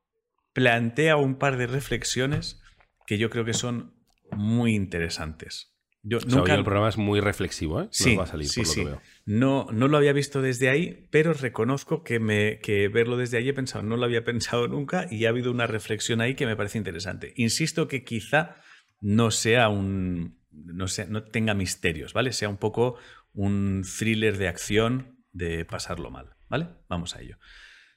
[0.53, 2.63] plantea un par de reflexiones
[3.05, 3.97] que yo creo que son
[4.31, 5.75] muy interesantes.
[6.05, 7.89] Yo O sea, nunca, hoy el programa es muy reflexivo, ¿eh?
[7.91, 8.81] Sí, Nos va a salir sí, por lo sí.
[8.81, 9.01] que veo.
[9.27, 13.49] No, no lo había visto desde ahí, pero reconozco que, me, que verlo desde ahí
[13.49, 16.55] he pensado, no lo había pensado nunca y ha habido una reflexión ahí que me
[16.55, 17.33] parece interesante.
[17.35, 18.55] Insisto que quizá
[19.01, 20.41] no sea un.
[20.53, 22.33] No, sea, no tenga misterios, ¿vale?
[22.33, 22.99] Sea un poco
[23.33, 26.69] un thriller de acción de pasarlo mal, ¿vale?
[26.89, 27.39] Vamos a ello.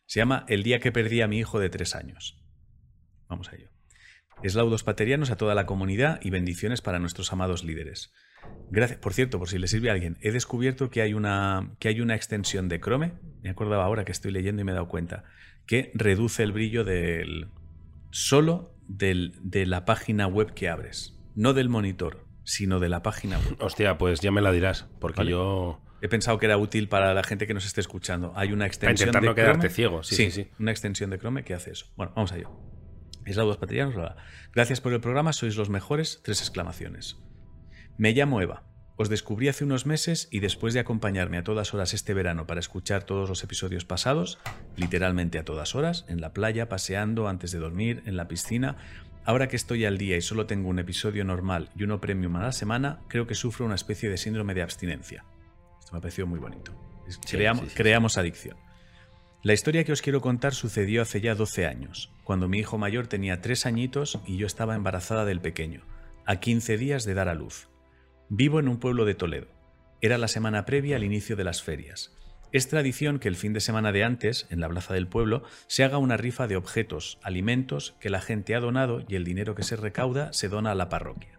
[0.06, 2.42] Se llama El día que perdí a mi hijo de tres años.
[3.28, 3.70] Vamos a ello.
[4.44, 8.14] Eslaudos paterianos a toda la comunidad y bendiciones para nuestros amados líderes.
[8.70, 9.00] Gracias.
[9.00, 12.02] Por cierto, por si le sirve a alguien, he descubierto que hay una, que hay
[12.02, 15.24] una extensión de Chrome, me acordaba ahora que estoy leyendo y me he dado cuenta,
[15.66, 17.50] que reduce el brillo del
[18.12, 21.18] solo del- de la página web que abres.
[21.34, 23.58] No del monitor, sino de la página web.
[23.60, 25.32] Hostia, pues ya me la dirás, porque Vale.
[25.32, 25.82] yo...
[26.02, 28.32] He pensado que era útil para la gente que nos esté escuchando.
[28.36, 29.70] Hay una Para extensión intentar de no quedarte Chrome.
[29.74, 30.48] ciego, sí, sí, sí.
[30.60, 31.88] Una extensión de Chrome que hace eso.
[31.98, 32.52] Bueno, vamos a ello.
[33.26, 33.96] Eslaudos paterianos.
[33.96, 34.24] bla, bla.
[34.54, 36.22] Gracias por el programa, sois los mejores.
[36.24, 37.18] Tres exclamaciones.
[37.98, 38.64] Me llamo Eva.
[38.98, 42.62] Os descubrí hace unos meses y después de acompañarme a todas horas este verano para
[42.62, 44.38] escuchar todos los episodios pasados,
[44.78, 48.78] literalmente a todas horas, en la playa, paseando, antes de dormir, en la piscina,
[49.26, 52.44] ahora que estoy al día y solo tengo un episodio normal y uno premium a
[52.44, 55.26] la semana, creo que sufro una especie de síndrome de abstinencia.
[55.80, 56.74] Esto me ha parecido muy bonito.
[57.08, 58.58] Sí, creamos, sí, sí, creamos adicción.
[59.44, 63.08] La historia que os quiero contar sucedió hace ya 12 años, cuando mi hijo mayor
[63.08, 65.86] tenía 3 añitos y yo estaba embarazada del pequeño,
[66.26, 67.68] a 15 días de dar a luz.
[68.30, 69.48] Vivo en un pueblo de Toledo.
[70.02, 72.15] Era la semana previa al inicio de las ferias.
[72.56, 75.84] Es tradición que el fin de semana de antes, en la plaza del pueblo, se
[75.84, 79.64] haga una rifa de objetos, alimentos que la gente ha donado y el dinero que
[79.64, 81.38] se recauda se dona a la parroquia.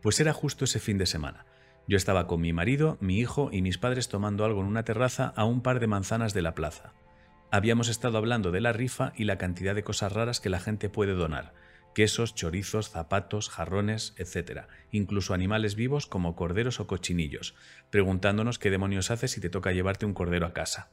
[0.00, 1.44] Pues era justo ese fin de semana.
[1.86, 5.34] Yo estaba con mi marido, mi hijo y mis padres tomando algo en una terraza
[5.36, 6.94] a un par de manzanas de la plaza.
[7.50, 10.88] Habíamos estado hablando de la rifa y la cantidad de cosas raras que la gente
[10.88, 11.52] puede donar.
[11.94, 14.62] Quesos, chorizos, zapatos, jarrones, etc.
[14.90, 17.54] Incluso animales vivos como corderos o cochinillos,
[17.90, 20.90] preguntándonos qué demonios haces si te toca llevarte un cordero a casa.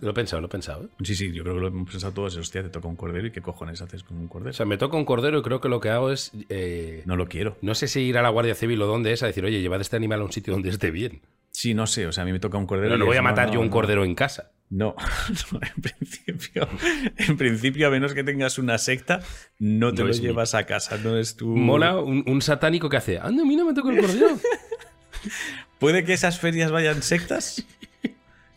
[0.00, 0.84] Lo he pensado, lo he pensado.
[0.84, 0.88] ¿eh?
[1.04, 2.36] Sí, sí, yo creo que lo hemos pensado todos.
[2.36, 4.52] Hostia, te toca un cordero y qué cojones haces con un O cordero.
[4.52, 6.32] sea, me toca un cordero y creo que lo que hago es...
[6.48, 7.58] eh, No lo quiero.
[7.62, 9.80] no sé si ir a la Guardia Civil o dónde es a decir, oye, llevad
[9.80, 11.22] este animal a un sitio donde esté bien.
[11.50, 12.96] Sí, no sé, o sea, a mí me toca un cordero.
[12.98, 13.72] No y voy es, a matar no, yo un no.
[13.72, 14.50] cordero en casa.
[14.70, 14.96] No,
[15.52, 16.68] no, en principio,
[17.16, 19.20] en principio, a menos que tengas una secta,
[19.58, 21.46] no te No lo llevas a casa, no es tu.
[21.48, 24.28] Mola un, un satánico que hace, anda, mira, me toca el cordero.
[25.78, 27.64] ¿Puede que esas ferias vayan sectas?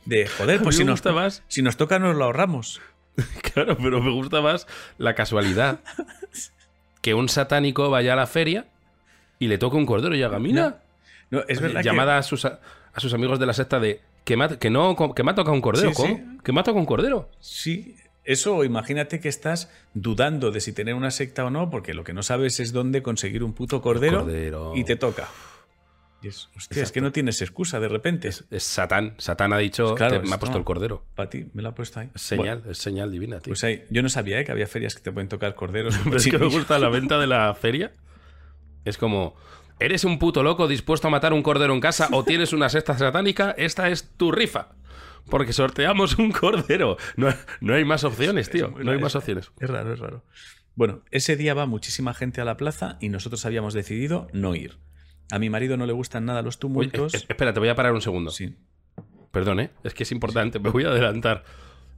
[0.05, 1.43] De joder, A pues si nos, más.
[1.47, 2.81] si nos toca, nos lo ahorramos.
[3.53, 4.67] Claro, pero me gusta más
[4.97, 5.79] la casualidad.
[7.01, 8.67] Que un satánico vaya a la feria
[9.39, 10.83] y le toque un cordero y haga, mira,
[11.31, 12.59] No, es verdad llamada a, sus, a
[12.97, 15.53] sus amigos de la secta de que me ha, que no, que me ha tocado
[15.55, 15.89] un cordero.
[15.89, 16.15] Sí, ¿Cómo?
[16.17, 16.23] sí.
[16.43, 17.29] Que me ha tocado un cordero.
[17.39, 17.95] sí.
[18.25, 22.11] Eso, imagínate que estás dudando de si tener una secta o no, porque lo que
[22.11, 24.73] no sabes es dónde conseguir un puto cordero, Cordero.
[24.75, 25.29] y te toca.
[26.21, 28.27] Y es, hostia, es que no tienes excusa de repente.
[28.27, 29.13] Es Satán.
[29.17, 30.59] Satán ha dicho, Claro, "Te- me ha es- puesto no.
[30.59, 31.05] el cordero.
[31.15, 32.09] Para ti, me lo ha puesto ahí.
[32.15, 33.51] Señal, es señal divina, tío.
[33.51, 34.43] Pues ahí, yo no sabía ¿eh?
[34.43, 35.95] que había ferias que te pueden tocar corderos.
[36.03, 37.93] Pero es que me gusta la venta de la feria.
[38.83, 39.35] Es como,
[39.79, 42.97] ¿eres un puto loco dispuesto a matar un cordero en casa o tienes una secta
[42.97, 43.51] satánica?
[43.57, 44.69] Esta es tu rifa.
[45.29, 46.97] Porque sorteamos un cordero.
[47.17, 47.27] No,
[47.61, 48.73] no hay más opciones, tío.
[48.81, 49.51] No hay más es- opciones.
[49.59, 50.23] Es raro, es raro.
[50.75, 54.77] Bueno, ese día va muchísima gente a la plaza y nosotros habíamos decidido no ir.
[55.31, 57.13] A mi marido no le gustan nada los Oye, tumultos.
[57.15, 58.31] eh, espera, te voy a parar un segundo.
[58.31, 58.55] Sí.
[59.31, 59.71] Perdón, ¿eh?
[59.83, 61.43] Es que es importante, me voy a adelantar.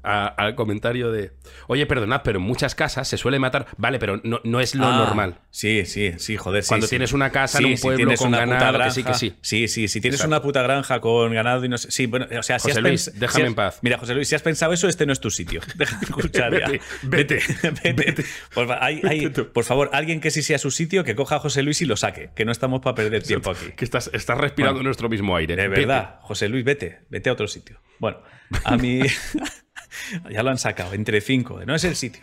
[0.03, 1.31] A- al comentario de,
[1.67, 3.67] oye, perdonad, pero en muchas casas se suele matar.
[3.77, 5.39] Vale, pero no, no es lo Ah, normal.
[5.51, 6.63] Sí, sí, sí, joder.
[6.63, 6.91] sí, Cuando sí.
[6.91, 9.13] tienes una casa en Sí, un si pueblo tienes con ganado, que granja, sí, que
[9.13, 9.35] sí.
[9.41, 10.29] Sí, sí, si tienes Exacto.
[10.35, 11.91] una puta granja con ganado y no sé.
[11.91, 13.79] Sí, bueno, o sea, si José has Luis, déjame si has- en paz.
[13.81, 15.61] Mira, José Luis, si has pensado eso, este no es tu sitio.
[15.75, 16.67] Deja de escuchar ya.
[17.03, 17.39] Vete,
[17.83, 18.25] vete, vete.
[18.53, 21.39] Por, fa- hay- hay- por favor, alguien que sí sea su sitio, que coja a
[21.39, 23.71] José Luis y lo saque, que no estamos para perder tiempo aquí.
[23.75, 25.55] Que estás, estás respirando Bueno, nuestro mismo aire.
[25.55, 27.79] De verdad, José Luis, vete, vete a otro sitio.
[27.99, 28.19] Bueno,
[28.63, 29.01] a mí.
[30.29, 31.59] ya lo han sacado, entre cinco.
[31.65, 32.21] No es el sitio.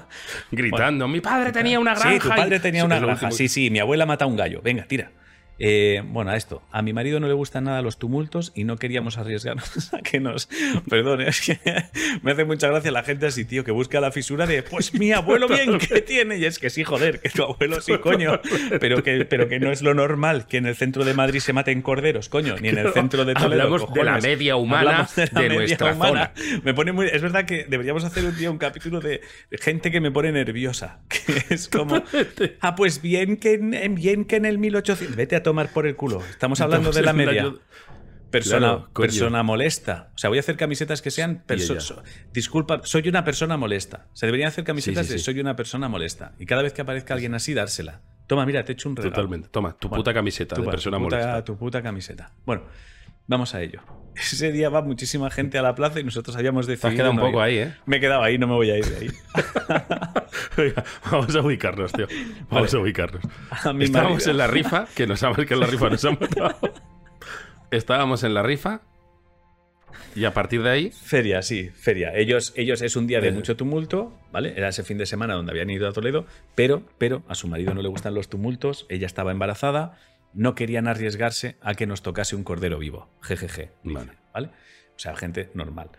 [0.50, 2.12] Gritando, mi padre tenía una granja.
[2.12, 3.30] Sí, tu padre tenía una granja.
[3.30, 4.60] Sí, sí, mi abuela mata a un gallo.
[4.62, 5.10] Venga, tira.
[5.62, 6.62] Eh, bueno, a esto.
[6.72, 10.18] A mi marido no le gustan nada los tumultos y no queríamos arriesgarnos a que
[10.18, 10.48] nos.
[10.88, 11.60] Perdón, es que
[12.22, 15.12] me hace mucha gracia la gente así, tío, que busca la fisura de, pues mi
[15.12, 16.38] abuelo bien que tiene.
[16.38, 18.40] Y es que sí, joder, que tu abuelo sí, coño.
[18.80, 21.52] Pero que, pero que no es lo normal que en el centro de Madrid se
[21.52, 23.62] maten corderos, coño, ni en el centro de Toledo.
[23.62, 24.24] Hablamos de la cojones.
[24.24, 26.32] media humana Hablamos la de media nuestra humana.
[26.64, 27.06] Me pone muy.
[27.06, 29.20] Es verdad que deberíamos hacer un día un capítulo de
[29.52, 31.00] gente que me pone nerviosa.
[31.26, 32.02] Que es como.
[32.60, 35.16] Ah, pues bien que en, bien que en el 1800.
[35.16, 36.22] Vete a tomar por el culo.
[36.30, 37.52] Estamos hablando de la media.
[38.30, 40.10] Persona, Claro, persona molesta.
[40.14, 41.42] O sea, voy a hacer camisetas que sean.
[41.80, 44.06] so- disculpa, soy una persona molesta.
[44.12, 46.32] O sea, deberían hacer camisetas sí, de soy una persona molesta.
[46.38, 48.02] Y cada vez que aparezca alguien así, dársela.
[48.28, 49.12] Toma, mira, te he hecho un regalo.
[49.16, 49.48] Totalmente.
[49.48, 51.44] Toma, tu Bueno, puta camiseta tu de persona tu puta, molesta.
[51.44, 52.32] Tu puta camiseta.
[52.46, 52.62] Bueno,
[53.26, 53.80] vamos a ello.
[54.14, 56.88] Ese día va muchísima gente a la plaza y nosotros habíamos Te decidido.
[56.88, 57.42] has quedado un poco ir.
[57.42, 57.74] ahí, ¿eh?
[57.86, 59.10] Me he quedado ahí, no me voy a ir de ahí.
[60.60, 62.06] Venga, vamos a ubicarnos, tío.
[62.50, 62.78] Vamos Vale.
[62.78, 63.24] a ubicarnos.
[63.50, 64.30] A Estábamos marido.
[64.30, 66.56] en la rifa, que no sabes que en la rifa nos han matado.
[67.70, 68.82] Estábamos en la rifa
[70.16, 72.12] y a partir de ahí Feria, sí, feria.
[72.16, 73.32] Ellos, ellos es un día de Eh.
[73.32, 74.54] mucho tumulto, ¿vale?
[74.56, 77.72] Era ese fin de semana donde habían ido a Toledo, pero, pero a su marido
[77.74, 79.98] no le gustan los tumultos, ella estaba embarazada,
[80.34, 83.08] no querían arriesgarse a que nos tocase un cordero vivo.
[83.22, 83.70] Jejeje.
[83.84, 84.48] ¿Vale?
[84.96, 85.90] O sea, gente normal.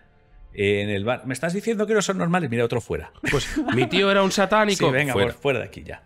[0.53, 2.49] En el bar, ¿me estás diciendo que no son normales?
[2.49, 3.11] Mira, otro fuera.
[3.31, 4.85] Pues mi tío era un satánico.
[4.87, 5.27] Sí, venga, Fuera.
[5.29, 6.03] pues, fuera de aquí ya.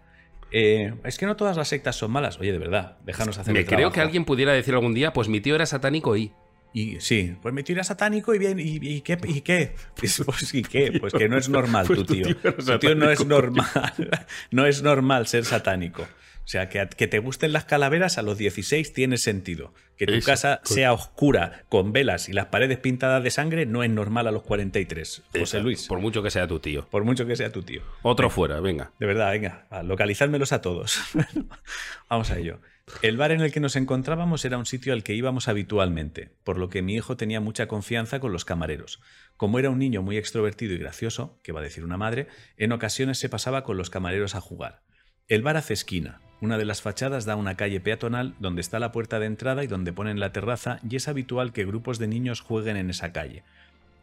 [0.52, 2.40] Eh, es que no todas las sectas son malas.
[2.40, 3.94] Oye, de verdad, déjanos hacer Me el creo trabajo.
[3.96, 6.32] que alguien pudiera decir algún día, pues mi tío era satánico y.
[6.74, 9.18] Y sí, pues mi tío era satánico y bien, ¿y, y qué?
[9.28, 9.76] ¿Y qué?
[9.96, 10.98] Pues, pues, ¿y qué?
[11.00, 12.36] Pues que no es normal Pues tu tu tío.
[12.36, 13.66] tío Tu tío no es normal.
[14.52, 16.06] No es normal ser satánico.
[16.46, 19.74] O sea, que, a- que te gusten las calaveras a los 16 tiene sentido.
[19.98, 23.82] Que tu Eso, casa sea oscura, con velas y las paredes pintadas de sangre, no
[23.84, 25.24] es normal a los 43.
[25.28, 26.86] José Exacto, Luis, Por mucho que sea tu tío.
[26.92, 27.82] por mucho que sea tu tío.
[28.04, 28.92] Otro fuera, venga.
[29.00, 31.00] De verdad, venga, va, localizádmelos a todos.
[32.10, 32.60] Vamos a ello.
[33.02, 36.60] El bar en el que nos encontrábamos era un sitio al que íbamos habitualmente, por
[36.60, 39.02] lo que mi hijo tenía mucha confianza con los camareros.
[39.38, 42.28] Como era un niño muy extrovertido y gracioso, que va a decir una madre,
[42.58, 44.82] en ocasiones se pasaba con los camareros a jugar.
[45.28, 46.22] El bar hace esquina.
[46.42, 49.64] Una de las fachadas da a una calle peatonal donde está la puerta de entrada
[49.64, 53.14] y donde ponen la terraza y es habitual que grupos de niños jueguen en esa
[53.14, 53.44] calle.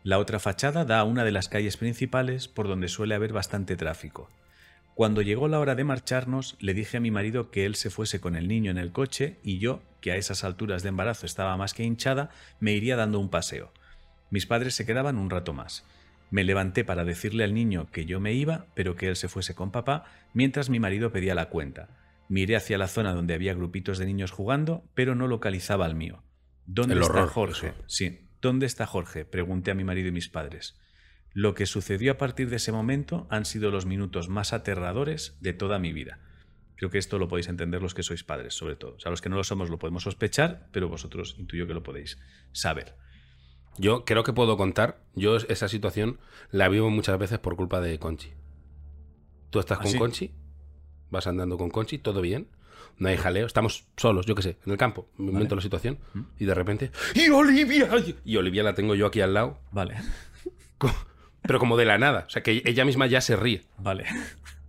[0.02, 3.76] La otra fachada da a una de las calles principales por donde suele haber bastante
[3.76, 4.30] tráfico.
[4.94, 8.20] Cuando llegó la hora de marcharnos, le dije a mi marido que él se fuese
[8.20, 11.56] con el niño en el coche y yo, que a esas alturas de embarazo estaba
[11.56, 13.72] más que hinchada, me iría dando un paseo.
[14.30, 15.84] Mis padres se quedaban un rato más.
[16.30, 19.54] Me levanté para decirle al niño que yo me iba, pero que él se fuese
[19.54, 21.88] con papá, mientras mi marido pedía la cuenta.
[22.32, 26.22] Miré hacia la zona donde había grupitos de niños jugando, pero no localizaba al mío.
[26.64, 27.66] ¿Dónde El está horror, Jorge?
[27.68, 27.84] eso.
[27.88, 28.30] Sí.
[28.40, 29.26] ¿Dónde está Jorge?
[29.26, 30.80] Pregunté a mi marido y mis padres.
[31.34, 35.52] Lo que sucedió a partir de ese momento han sido los minutos más aterradores de
[35.52, 36.20] toda mi vida.
[36.76, 38.94] Creo que esto lo podéis entender los que sois padres, sobre todo.
[38.94, 41.82] O sea, los que no lo somos lo podemos sospechar, pero vosotros intuyo que lo
[41.82, 42.18] podéis
[42.52, 42.96] saber.
[43.76, 45.04] Yo creo que puedo contar.
[45.14, 46.18] Yo esa situación
[46.50, 48.32] la vivo muchas veces por culpa de Conchi.
[49.50, 49.98] Tú estás ¿Ah, con sí?
[49.98, 50.34] Conchi,
[51.12, 52.48] vas andando con Conchi, todo bien.
[52.98, 55.08] No hay jaleo, estamos solos, yo qué sé, en el campo.
[55.16, 55.98] Me invento la situación.
[56.38, 56.90] Y de repente.
[57.14, 57.88] ¡Y Olivia!
[58.24, 59.58] Y Olivia la tengo yo aquí al lado.
[59.70, 59.96] Vale,
[61.42, 62.24] Pero como de la nada.
[62.26, 63.62] O sea, que ella misma ya se ríe.
[63.78, 64.04] vale.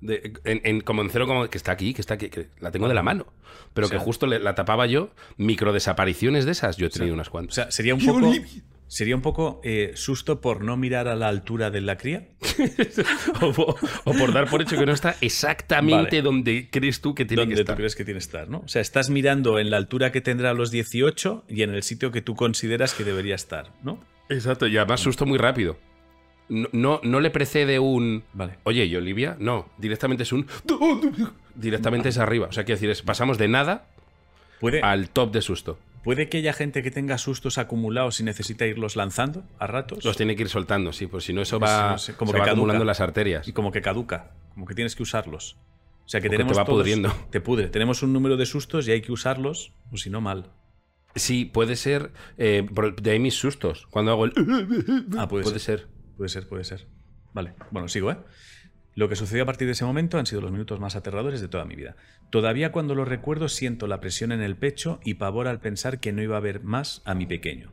[0.01, 2.71] De- en, en- como en cero, como que está aquí, que está aquí, que la
[2.71, 3.27] tengo de la mano.
[3.73, 5.12] Pero O sea- que justo le- la tapaba yo.
[5.38, 7.56] Micro desapariciones de esas, yo he tenido unas O cuantas.
[7.56, 8.62] sea, sería un ¡Y poco, Olivia!
[8.93, 12.27] Sería un poco eh, susto por no mirar a la altura de la cría.
[13.41, 16.21] o, por, o por dar por hecho que no está exactamente Vale.
[16.21, 17.75] donde crees tú que tiene donde que tú estar.
[17.75, 18.60] crees que tiene que estar, ¿no?
[18.60, 21.82] O sea, estás mirando en la altura que tendrá a los 18 y en el
[21.82, 23.99] sitio que tú consideras que debería estar, ¿no?
[24.29, 25.75] Exacto, y además susto muy rápido.
[26.49, 28.23] No, no, no le precede un.
[28.34, 28.58] Vale.
[28.63, 29.36] Oye, ¿y Olivia?
[29.39, 30.45] No, directamente es un.
[31.56, 32.47] Directamente es arriba.
[32.47, 33.88] O sea, quiero decir, es, pasamos de nada
[34.60, 35.79] Puede, al top de susto.
[36.03, 40.03] Puede que haya gente que tenga sustos acumulados y necesita irlos lanzando a ratos.
[40.05, 42.35] Los tiene que ir soltando, sí, pues si no, eso va, no sé, como se
[42.35, 42.51] que va caduca.
[42.59, 43.47] acumulando las arterias.
[43.47, 45.57] Y como que caduca, como que tienes que usarlos.
[46.05, 47.13] O sea que Porque te tenemos va todos- pudriendo.
[47.31, 47.67] Te pudre.
[47.69, 50.51] Tenemos un número de sustos y hay que usarlos, o si no, mal.
[51.15, 52.11] Sí, puede ser.
[52.37, 52.67] eh,
[53.01, 53.87] de ahí mis sustos.
[53.89, 54.33] Cuando hago el.
[55.17, 55.79] Ah, puede, puede ser.
[55.79, 55.87] ser.
[56.17, 56.87] puede ser, puede ser.
[57.33, 58.17] Vale, bueno, sigo, ¿eh?
[58.95, 61.47] Lo que sucedió a partir de ese momento han sido los minutos más aterradores de
[61.47, 61.95] toda mi vida.
[62.29, 66.12] Todavía cuando lo recuerdo siento la presión en el pecho y pavor al pensar que
[66.12, 67.71] no iba a ver más a mi pequeño.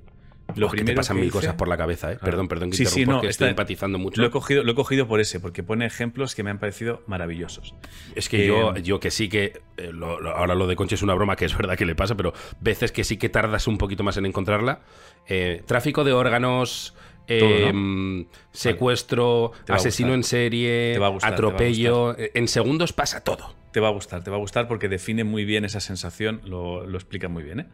[0.57, 2.19] Lo primero que te pasan mil cosas por la cabeza, ¿eh?
[2.21, 4.21] Perdón, perdón, que sí, sí, no, estoy empatizando mucho.
[4.21, 7.03] Lo he, cogido, lo he cogido por ese, porque pone ejemplos que me han parecido
[7.07, 7.75] maravillosos.
[8.15, 9.61] Es que yo, eh, yo que sí que.
[9.77, 9.93] Eh,
[10.35, 12.93] ahora lo de Conche es una broma que es verdad que le pasa, pero veces
[12.93, 14.81] que sí que tardas un poquito más en encontrarla.
[15.27, 16.95] Eh, tráfico de órganos.
[18.53, 22.17] Secuestro, asesino en serie, atropello.
[22.19, 23.55] En segundos pasa todo.
[23.73, 26.87] Te va a gustar, te va a gustar porque define muy bien esa sensación, lo,
[26.87, 27.61] lo explica muy bien.
[27.61, 27.67] ¿eh?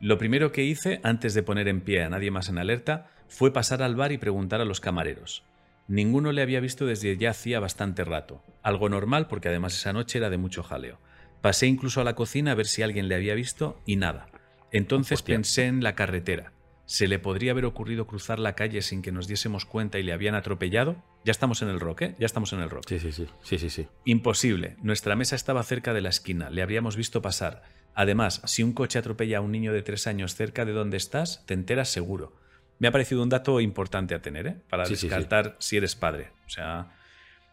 [0.00, 3.52] Lo primero que hice, antes de poner en pie a nadie más en alerta, fue
[3.52, 5.44] pasar al bar y preguntar a los camareros.
[5.86, 10.18] Ninguno le había visto desde ya hacía bastante rato, algo normal porque además esa noche
[10.18, 10.98] era de mucho jaleo.
[11.42, 14.28] Pasé incluso a la cocina a ver si alguien le había visto y nada.
[14.72, 16.53] Entonces pensé en la carretera.
[16.86, 20.12] ¿Se le podría haber ocurrido cruzar la calle sin que nos diésemos cuenta y le
[20.12, 21.02] habían atropellado?
[21.24, 22.14] Ya estamos en el rock, ¿eh?
[22.18, 22.84] Ya estamos en el rock.
[22.88, 23.26] Sí, sí, sí.
[23.42, 23.88] sí, sí, sí.
[24.04, 24.76] Imposible.
[24.82, 26.50] Nuestra mesa estaba cerca de la esquina.
[26.50, 27.62] Le habríamos visto pasar.
[27.94, 31.44] Además, si un coche atropella a un niño de tres años cerca de donde estás,
[31.46, 32.36] te enteras seguro.
[32.78, 34.56] Me ha parecido un dato importante a tener, ¿eh?
[34.68, 36.32] Para descartar si eres padre.
[36.46, 36.92] O sea.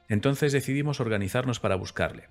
[0.09, 2.27] Entonces decidimos organizarnos para buscarle.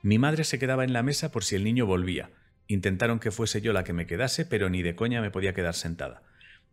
[0.00, 2.30] Mi madre se quedaba en la mesa por si el niño volvía.
[2.66, 5.74] Intentaron que fuese yo la que me quedase, pero ni de coña me podía quedar
[5.74, 6.22] sentada.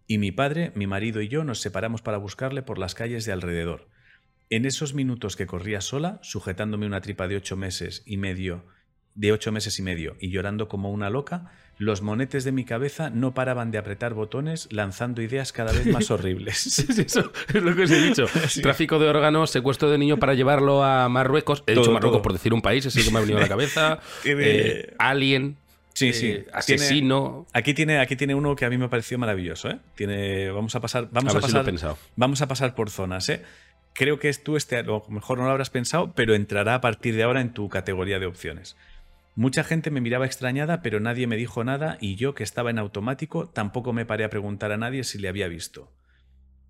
[0.07, 3.31] Y mi padre, mi marido y yo nos separamos para buscarle por las calles de
[3.31, 3.87] alrededor.
[4.49, 8.65] En esos minutos que corría sola, sujetándome una tripa de ocho meses y medio
[9.15, 13.09] de ocho meses y medio y llorando como una loca, los monetes de mi cabeza
[13.09, 16.79] no paraban de apretar botones lanzando ideas cada vez más horribles.
[16.79, 18.25] eso es lo que os he dicho.
[18.61, 21.63] Tráfico de órganos, secuestro de niño para llevarlo a Marruecos.
[21.67, 23.49] He dicho Marruecos por decir un país, es el que me ha venido a la
[23.49, 23.99] cabeza.
[24.23, 25.57] Eh, alien.
[25.93, 26.31] Sí, sí.
[26.31, 27.47] Eh, asesino.
[27.53, 29.69] aquí, tiene, aquí tiene uno que a mí me ha parecido maravilloso.
[29.69, 29.79] ¿eh?
[29.95, 33.29] Tiene, vamos a pasar, vamos a, pasar, vamos a pasar por zonas.
[33.29, 33.43] ¿eh?
[33.93, 37.15] Creo que tú este, a lo mejor no lo habrás pensado, pero entrará a partir
[37.15, 38.77] de ahora en tu categoría de opciones.
[39.35, 42.79] Mucha gente me miraba extrañada, pero nadie me dijo nada y yo, que estaba en
[42.79, 45.91] automático, tampoco me paré a preguntar a nadie si le había visto.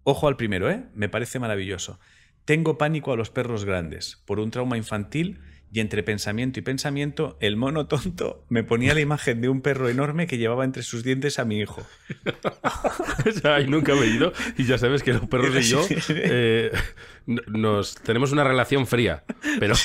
[0.03, 0.83] Ojo al primero, ¿eh?
[0.93, 1.99] Me parece maravilloso.
[2.45, 5.39] Tengo pánico a los perros grandes, por un trauma infantil
[5.73, 9.87] y entre pensamiento y pensamiento, el mono tonto me ponía la imagen de un perro
[9.87, 11.81] enorme que llevaba entre sus dientes a mi hijo.
[13.25, 16.71] o sea, nunca me he ido y ya sabes que los perros y yo eh,
[17.25, 19.23] nos tenemos una relación fría,
[19.59, 19.75] pero,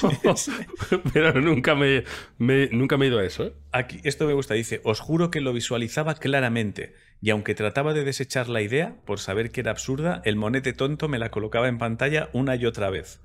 [1.13, 2.03] pero nunca, me,
[2.39, 3.45] nunca me he ido a eso.
[3.45, 3.53] ¿eh?
[3.71, 8.03] Aquí, esto me gusta, dice, os juro que lo visualizaba claramente y aunque trataba de
[8.03, 11.79] desechar la idea, por saber que era absurda, el monete tonto me la colocaba en
[11.79, 13.21] pantalla una y otra vez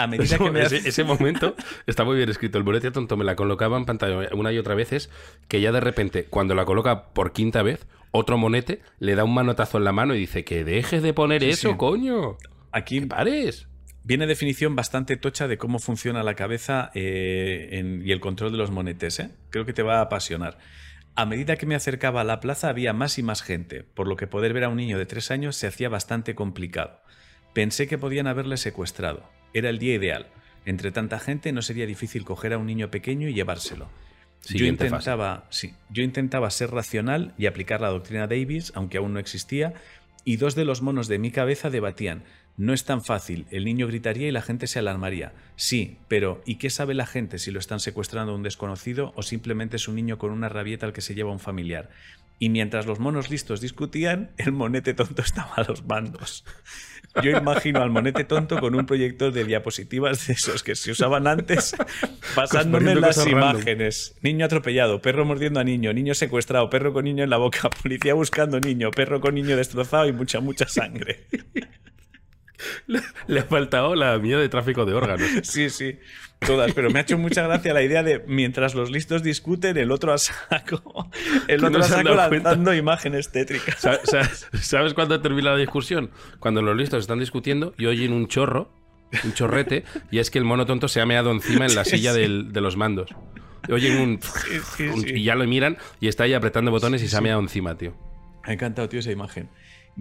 [0.00, 1.54] a medida que me ese, momento
[1.86, 2.56] está muy bien escrito.
[2.56, 5.10] El bolete tonto me la colocaba en pantalla una y otra vez.
[5.48, 9.34] que ya de repente, cuando la coloca por quinta vez, otro monete le da un
[9.34, 12.38] manotazo en la mano y dice que dejes de poner eso, coño.
[12.72, 13.68] Aquí pares.
[14.02, 18.70] Viene definición bastante tocha de cómo funciona la cabeza eh, y el control de los
[18.70, 19.20] monetes.
[19.20, 19.30] ¿eh?
[19.50, 20.58] Creo que te va a apasionar.
[21.14, 24.16] A medida que me acercaba a la plaza había más y más gente, por lo
[24.16, 27.02] que poder ver a un niño de tres años se hacía bastante complicado.
[27.52, 29.28] Pensé que podían haberle secuestrado.
[29.52, 30.26] Era el día ideal.
[30.66, 33.88] Entre tanta gente no sería difícil coger a un niño pequeño y llevárselo.
[34.48, 39.18] yo intentaba, sí, yo intentaba ser racional y aplicar la doctrina Davis, aunque aún no
[39.18, 39.74] existía,
[40.24, 42.24] y dos de los monos de mi cabeza debatían.
[42.56, 45.32] No es tan fácil, el niño gritaría y la gente se alarmaría.
[45.56, 49.22] Sí, pero ¿y qué sabe la gente si lo están secuestrando a un desconocido o
[49.22, 51.88] simplemente es un niño con una rabieta al que se lleva un familiar?
[52.38, 56.44] Y mientras los monos listos discutían, el monete tonto estaba a los bandos.
[57.22, 61.26] Yo imagino al monete tonto con un proyector de diapositivas de esos que se usaban
[61.26, 61.74] antes,
[62.34, 64.14] pasándome las imágenes.
[64.22, 68.14] Niño atropellado, perro mordiendo a niño, niño secuestrado, perro con niño en la boca, policía
[68.14, 71.24] buscando niño, perro con niño destrozado y mucha, mucha sangre.
[73.26, 75.28] Le, ha faltado la mía de tráfico de órganos.
[75.42, 75.98] Sí, sí,
[76.38, 76.72] todas.
[76.72, 80.12] Pero me ha hecho mucha gracia la idea de mientras los listos discuten, el otro
[80.12, 81.10] a saco,
[81.48, 83.86] el otro a saco lanzando imágenes tétricas.
[84.60, 86.10] ¿Sabes, cuándo termina la discusión?
[86.38, 88.72] Cuando los listos están discutiendo y oyen un chorro,
[89.24, 92.12] un chorrete, y es que el mono tonto se ha meado encima en la silla
[92.12, 93.10] de los mandos.
[93.68, 94.20] Oyen un,
[95.06, 97.94] Y ya lo miran y está ahí apretando botones y se ha meado encima, tío.
[98.44, 99.50] Me ha encantado, tío, esa imagen.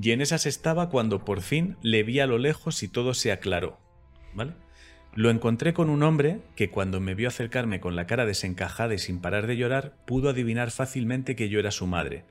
[0.02, 3.34] Y en esas estaba cuando por fin le vi a lo lejos y todo se
[3.34, 3.80] aclaró.
[5.14, 9.00] Lo encontré con un hombre que cuando me vio acercarme con la cara desencajada y
[9.00, 12.24] sin parar de llorar, pudo adivinar fácilmente que yo era su madre.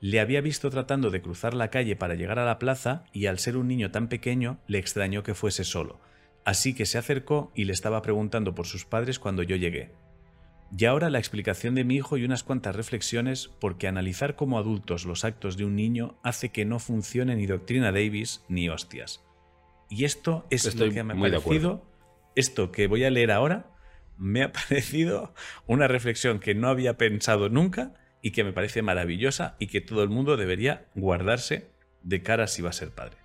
[0.00, 3.38] Le había visto tratando de cruzar la calle para llegar a la plaza y al
[3.38, 6.00] ser un niño tan pequeño le extrañó que fuese solo.
[6.46, 9.92] Así que se acercó y le estaba preguntando por sus padres cuando yo llegué.
[10.76, 15.04] Y ahora la explicación de mi hijo y unas cuantas reflexiones, porque analizar como adultos
[15.04, 19.24] los actos de un niño hace que no funcione ni doctrina Davis ni hostias.
[19.88, 21.84] Y esto es Estoy lo que me ha parecido,
[22.36, 23.70] esto que voy a leer ahora,
[24.16, 25.34] me ha parecido
[25.66, 30.04] una reflexión que no había pensado nunca y que me parece maravillosa y que todo
[30.04, 31.70] el mundo debería guardarse
[32.02, 33.16] de cara si va a ser padre.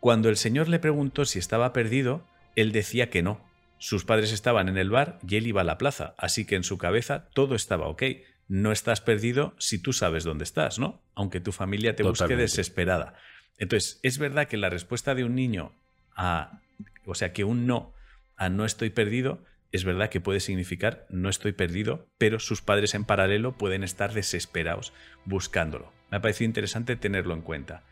[0.00, 2.24] Cuando el Señor le preguntó si estaba perdido,
[2.56, 3.47] él decía que no.
[3.78, 6.64] Sus padres estaban en el bar y él iba a la plaza, así que en
[6.64, 8.02] su cabeza todo estaba ok.
[8.48, 11.02] No estás perdido si tú sabes dónde estás, ¿no?
[11.14, 13.14] Aunque tu familia te busque desesperada.
[13.58, 15.72] Entonces, es verdad que la respuesta de un niño
[16.16, 16.60] a,
[17.04, 17.94] o sea, que un no
[18.36, 22.94] a no estoy perdido, es verdad que puede significar no estoy perdido, pero sus padres
[22.94, 24.92] en paralelo pueden estar desesperados
[25.24, 25.92] buscándolo.
[26.10, 27.82] Me ha parecido interesante tenerlo en cuenta.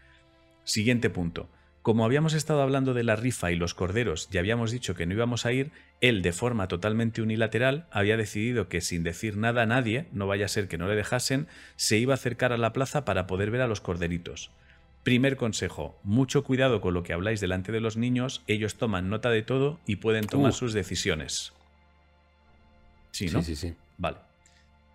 [0.65, 1.51] Siguiente punto.
[1.87, 5.15] Como habíamos estado hablando de la rifa y los corderos y habíamos dicho que no
[5.15, 5.71] íbamos a ir,
[6.01, 10.47] él de forma totalmente unilateral había decidido que sin decir nada a nadie, no vaya
[10.47, 13.53] a ser que no le dejasen, se iba a acercar a la plaza para poder
[13.53, 14.51] ver a los corderitos.
[15.05, 19.31] Primer consejo, mucho cuidado con lo que habláis delante de los niños, ellos toman nota
[19.31, 20.55] de todo y pueden tomar Uh.
[20.55, 21.53] sus decisiones.
[23.13, 23.45] Sí, ¿no?
[23.45, 23.75] Sí, sí, sí.
[23.97, 24.17] Vale.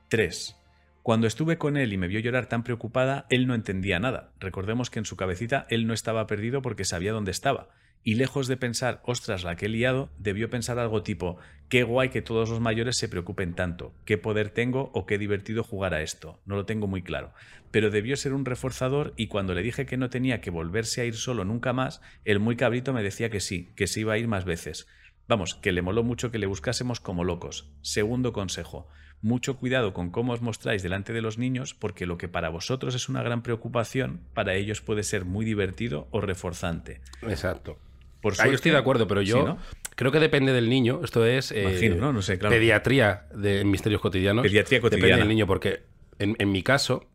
[0.10, 0.58] 3.
[1.04, 4.34] Cuando estuve con él y me vio llorar tan preocupada, él no entendía nada.
[4.39, 7.70] Recordemos que en su cabecita él no estaba perdido porque sabía dónde estaba.
[8.04, 11.38] Y lejos de pensar, ostras, la que he liado, debió pensar algo tipo,
[11.70, 15.64] qué guay que todos los mayores se preocupen tanto, qué poder tengo o qué divertido
[15.64, 16.39] jugar a esto.
[16.45, 17.34] No lo tengo muy claro.
[17.72, 21.06] Pero debió ser un reforzador y cuando le dije que no tenía que volverse a
[21.06, 24.18] ir solo nunca más, el muy cabrito me decía que sí, que se iba a
[24.20, 24.88] ir más veces.
[25.28, 27.72] Vamos, que le moló mucho que le buscásemos como locos.
[27.82, 28.88] Segundo consejo,
[29.22, 32.95] mucho cuidado con cómo os mostráis delante de los niños porque lo que para vosotros
[32.95, 37.01] es una gran preocupación, para ellos puede ser muy divertido o reforzante.
[37.22, 37.78] Exacto.
[38.22, 39.57] Por Ah, yo suerte- estoy de acuerdo, pero yo Sí, ¿no?
[39.95, 41.01] creo que depende del niño.
[41.03, 42.13] Esto es eh, Imagino, ¿no?
[42.13, 42.53] No sé, claro.
[42.55, 44.43] pediatría de misterios cotidianos.
[44.43, 45.19] Pediatría Depende cotidiana.
[45.22, 45.84] del niño, porque
[46.19, 47.07] en, en mi caso,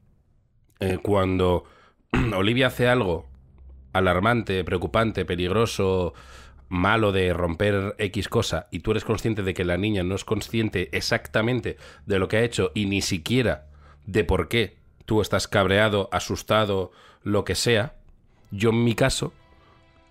[0.81, 1.65] eh, cuando
[2.37, 3.29] Olivia hace algo
[3.93, 6.13] alarmante, preocupante, peligroso,
[6.69, 10.25] malo de romper X cosa, y tú eres consciente de que la niña no es
[10.25, 13.67] consciente exactamente de lo que ha hecho y ni siquiera
[14.07, 16.91] de por qué tú estás cabreado, asustado,
[17.23, 17.95] lo que sea,
[18.51, 19.33] yo en mi caso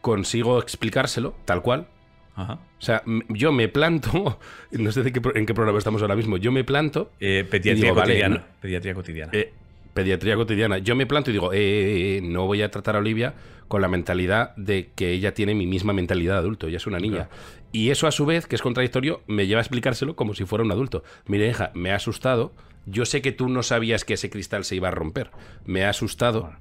[0.02, 1.88] consigo explicárselo tal cual.
[2.36, 2.54] Ajá.
[2.78, 4.40] O sea, yo me planto,
[4.72, 7.92] no sé de qué en qué programa estamos ahora mismo, yo me planto, Eh, pediatría
[7.92, 8.46] digo, cotidiana.
[8.62, 9.32] Pediatría cotidiana.
[9.34, 9.54] eh,
[9.96, 13.00] pediatría cotidiana, yo me planto y digo, eh, eh, eh, no voy a tratar a
[13.00, 13.34] Olivia
[13.68, 17.00] con la mentalidad de que ella tiene mi misma mentalidad de adulto, ella es una
[17.00, 17.30] niña.
[17.72, 20.64] Y eso a su vez, que es contradictorio, me lleva a explicárselo como si fuera
[20.64, 21.04] un adulto.
[21.26, 22.54] Mira, hija, me ha asustado,
[22.86, 25.32] yo sé que tú no sabías que ese cristal se iba a romper,
[25.66, 26.52] me ha asustado.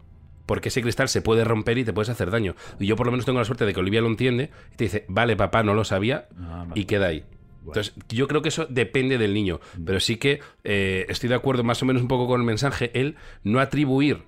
[0.47, 2.55] Porque ese cristal se puede romper y te puedes hacer daño.
[2.78, 4.85] Y yo por lo menos tengo la suerte de que Olivia lo entiende y te
[4.85, 6.80] dice, vale, papá, no lo sabía, Ah, vale.
[6.80, 7.24] y queda ahí.
[7.67, 11.65] Entonces, yo creo que eso depende del niño, pero sí que eh, estoy de acuerdo
[11.65, 14.23] más o menos un poco con el mensaje, el no atribuir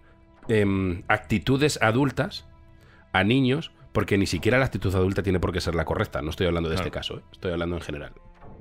[0.48, 2.46] em, actitudes adultas
[3.12, 6.22] a niños, porque ni siquiera la actitud adulta tiene por qué ser la correcta.
[6.22, 6.86] No estoy hablando de Claro.
[6.86, 7.22] este caso, ¿eh?
[7.32, 8.12] estoy hablando en general.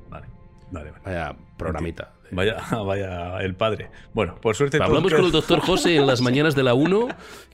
[0.10, 0.28] Vale.
[0.72, 1.04] Vale, vale.
[1.06, 2.15] Vaya programita.
[2.32, 3.90] Vaya, vaya el padre.
[4.14, 4.78] Bueno, por suerte.
[4.82, 7.08] Hablamos todo- con el doctor José en las mañanas de la 1,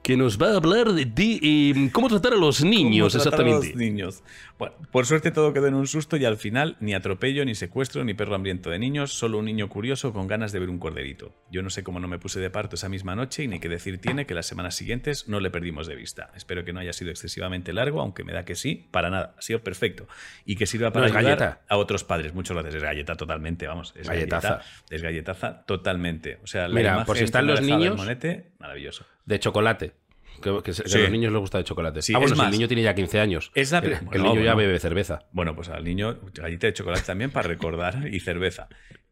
[0.03, 3.43] que nos va a hablar de, de, cómo tratar a los niños, ¿Cómo tratar a
[3.43, 3.67] exactamente.
[3.69, 4.23] los niños.
[4.57, 8.03] Bueno, por suerte todo quedó en un susto y al final ni atropello, ni secuestro,
[8.03, 11.33] ni perro hambriento de niños, solo un niño curioso con ganas de ver un corderito.
[11.51, 13.69] Yo no sé cómo no me puse de parto esa misma noche y ni qué
[13.69, 16.31] decir tiene que las semanas siguientes no le perdimos de vista.
[16.35, 19.41] Espero que no haya sido excesivamente largo, aunque me da que sí, para nada, ha
[19.41, 20.07] sido perfecto.
[20.45, 21.61] Y que sirva para es ayudar galleta.
[21.67, 22.33] a otros padres.
[22.35, 23.93] Muchas gracias, es galleta totalmente, vamos.
[23.95, 24.47] Es Galletaza.
[24.49, 26.39] galleta, es galletaza totalmente.
[26.43, 29.05] O sea, la Mira, imagen por si están los niños- monete, maravilloso.
[29.25, 29.93] De chocolate.
[30.41, 30.81] Que, Sí.
[30.97, 32.01] a los niños les gusta de chocolate.
[32.01, 33.51] Sí, ah, bueno, si el niño tiene ya 15 años.
[33.53, 35.27] es la el, bueno, niño ya bebe cerveza.
[35.31, 38.67] Bueno, pues al niño galleta de chocolate también para recordar y cerveza.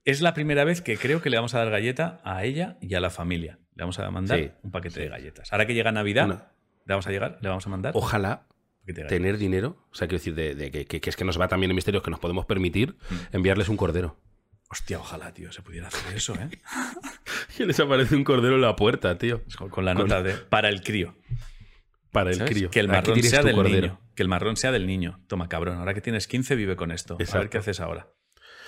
[0.06, 2.96] Es la primera vez que creo que le vamos a dar galleta a ella y
[2.96, 3.60] a la familia.
[3.76, 5.52] Le vamos a mandar Sí, un paquete de galletas.
[5.54, 6.52] Ahora que llega Navidad, Una-
[6.88, 8.48] le vamos a llegar, le vamos a mandar Ojalá
[9.08, 11.76] tener dinero, o sea, quiero decir, de, que- que es que nos va también en
[11.76, 13.36] misterios que nos podemos permitir Mm.
[13.36, 14.18] enviarles un cordero.
[14.72, 16.50] Hostia, ojalá, tío, se pudiera hacer eso, ¿eh?
[17.58, 19.42] Que les aparece un cordero en la puerta, tío.
[19.58, 21.16] Con, con la nota de para el crío.
[22.12, 22.52] Para el ¿sabes?
[22.52, 22.70] crío.
[22.70, 23.82] Que el marrón sea del cordero.
[23.88, 24.02] niño.
[24.16, 25.20] Que el marrón sea del niño.
[25.28, 25.78] Toma, cabrón.
[25.80, 27.16] Ahora que tienes 15, vive con esto.
[27.16, 27.50] A ver Exacto.
[27.50, 28.08] qué haces ahora.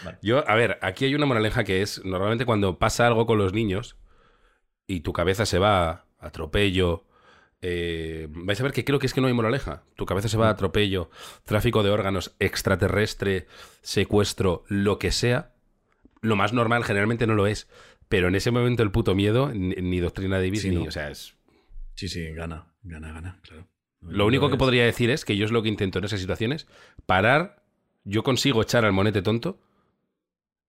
[0.04, 0.18] Vale.
[0.24, 3.54] Yo, a ver, aquí hay una moraleja que es, normalmente cuando pasa algo con los
[3.54, 3.98] niños
[4.88, 7.06] y tu cabeza se va a atropello,
[7.62, 9.84] eh, vais a ver que creo que es que no hay moraleja.
[9.96, 11.12] Tu cabeza se va a atropello,
[11.46, 13.46] tráfico de órganos, extraterrestre,
[13.82, 15.51] secuestro, lo que sea.
[16.22, 17.68] Lo más normal generalmente no lo es.
[18.10, 20.84] Pero en ese momento el puto miedo, ni, ni doctrina Davis, Sí, ni, ¿no?
[20.84, 21.36] o sea, es...
[21.96, 22.68] Sí, sí, gana.
[22.84, 23.68] Gana, gana, claro.
[24.02, 26.20] Lo único que es- podría decir es que yo es lo que intento en esas
[26.20, 26.68] situaciones,
[27.06, 27.64] parar,
[28.04, 29.60] yo consigo echar al monete tonto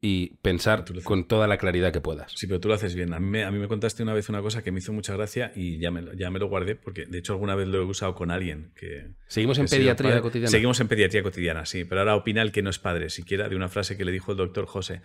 [0.04, 2.32] y pensar con toda la claridad que puedas.
[2.34, 3.14] Sí, pero tú lo haces bien.
[3.14, 5.14] A mí, me, a mí me contaste una vez una cosa que me hizo mucha
[5.14, 7.84] gracia y ya me, ya me lo guardé porque de hecho alguna vez lo he
[7.84, 9.12] usado con alguien que...
[9.28, 10.50] Seguimos en pediatría cotidiana.
[10.50, 13.54] Seguimos en pediatría cotidiana, sí, pero ahora opina el que no es padre, siquiera de
[13.54, 15.02] una frase que le dijo el doctor José,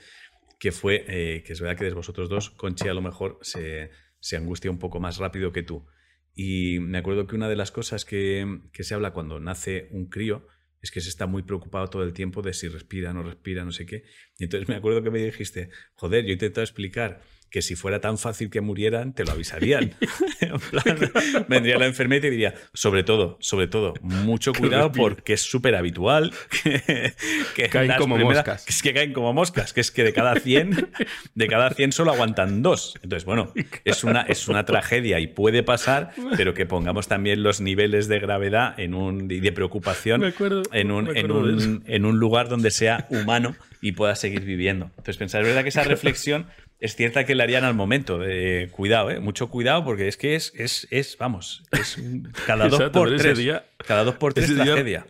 [0.60, 3.91] que fue, eh, que es verdad que de vosotros dos, Conchi a lo mejor se,
[4.20, 5.86] se, angustia un poco más rápido que tú.
[6.34, 10.08] Y me acuerdo que una de las cosas que, que se habla cuando nace un
[10.08, 10.47] crío
[10.82, 13.72] es que se está muy preocupado todo el tiempo de si respira, no respira, no
[13.72, 14.03] sé qué.
[14.38, 18.01] Y entonces me acuerdo que me dijiste, joder, yo he intentado explicar que si fuera
[18.01, 19.93] tan fácil que murieran, te lo avisarían.
[20.41, 21.11] en plan,
[21.47, 26.33] vendría la enfermera y diría, sobre todo, sobre todo, mucho cuidado porque es súper habitual
[26.63, 28.65] que, caen como moscas.
[28.65, 30.89] Que es que caen como moscas, que es que de cada 100,
[31.35, 32.95] de cada 100 solo aguantan dos.
[33.01, 33.53] Entonces, bueno,
[33.85, 38.19] es una, es una tragedia y puede pasar, pero que pongamos también los niveles de
[38.19, 43.07] gravedad en un, y de preocupación en, un, en, un, en un lugar donde sea
[43.09, 44.85] humano y pueda seguir viviendo.
[44.89, 46.47] Entonces, pensar, es verdad que esa reflexión
[46.80, 48.19] es cierta que le harían al momento.
[48.19, 49.19] de cuidado, ¿eh?
[49.19, 51.97] mucho cuidado, porque es que es, es, es vamos, es
[52.45, 53.38] cada dos por tres.
[53.38, 55.05] Día, cada dos por tres tragedia.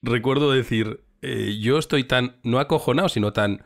[0.00, 3.64] recuerdo decir, eh, yo estoy tan, no acojonado, sino tan,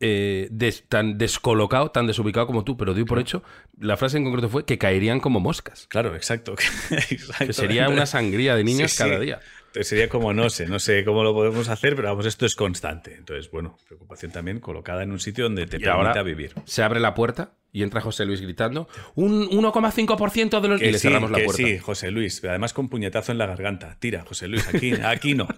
[0.00, 0.50] eh,
[0.88, 3.42] tan descolocado, tan desubicado como tú, pero doy por hecho,
[3.78, 5.86] la frase en concreto fue que caerían como moscas.
[5.88, 6.54] Claro, exacto.
[7.38, 9.40] que sería una sangría de niños cada día.
[9.80, 13.14] Sería como, no sé, no sé cómo lo podemos hacer, pero vamos, esto es constante.
[13.14, 16.52] Entonces, bueno, preocupación también colocada en un sitio donde te permita vivir.
[16.64, 20.82] Se abre la puerta y entra José Luis gritando, un 1,5% de los...
[20.82, 21.62] y le cerramos la puerta.
[21.62, 23.96] Sí, José Luis, además con puñetazo en la garganta.
[23.98, 25.48] Tira, José Luis, aquí, aquí no,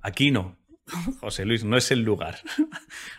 [0.00, 0.56] aquí no.
[1.20, 2.38] José Luis, no es el lugar.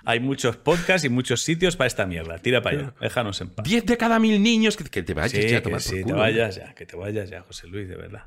[0.06, 2.38] Hay muchos podcasts y muchos sitios para esta mierda.
[2.38, 3.66] Tira para allá, déjanos en paz.
[3.68, 6.74] 10 de cada mil niños, que, te vayas ya a tomar que te vayas ya,
[6.74, 8.24] que te vayas ya, José Luis, de verdad.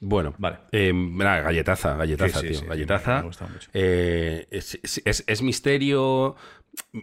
[0.00, 0.60] Bueno, vale.
[0.72, 2.62] Eh, galletaza, galletaza, tío.
[2.66, 3.18] galletaza.
[3.18, 3.70] Me, gusta mucho.
[3.74, 6.36] Eh, es, misterio.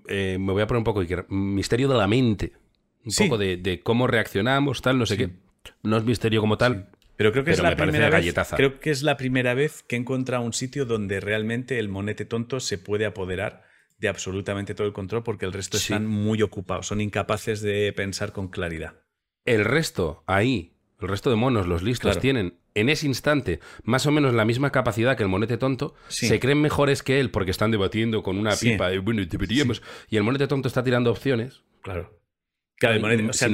[0.07, 1.03] Eh, me voy a poner un poco.
[1.29, 2.53] Misterio de la mente.
[3.05, 5.29] Un poco de, cómo reaccionamos, tal, no sé qué.
[5.83, 6.89] No es misterio como tal.
[7.15, 8.33] Pero creo que es la primera vez.
[8.55, 12.25] Creo que es la primera vez que he encontrado un sitio donde realmente el monete
[12.25, 13.63] tonto se puede apoderar
[13.99, 18.31] de absolutamente todo el control porque el resto están muy ocupados, son incapaces de pensar
[18.31, 18.93] con claridad.
[19.45, 24.11] El resto, ahí, el resto de monos, los listos, tienen en ese instante más o
[24.11, 27.71] menos la misma capacidad que el monete tonto, se creen mejores que él porque están
[27.71, 29.81] debatiendo con una pipa de, bueno, deberíamos.
[30.09, 31.63] Y el monete tonto está tirando opciones.
[31.81, 32.19] Claro.
[32.79, 33.49] Claro, el monete, o sea,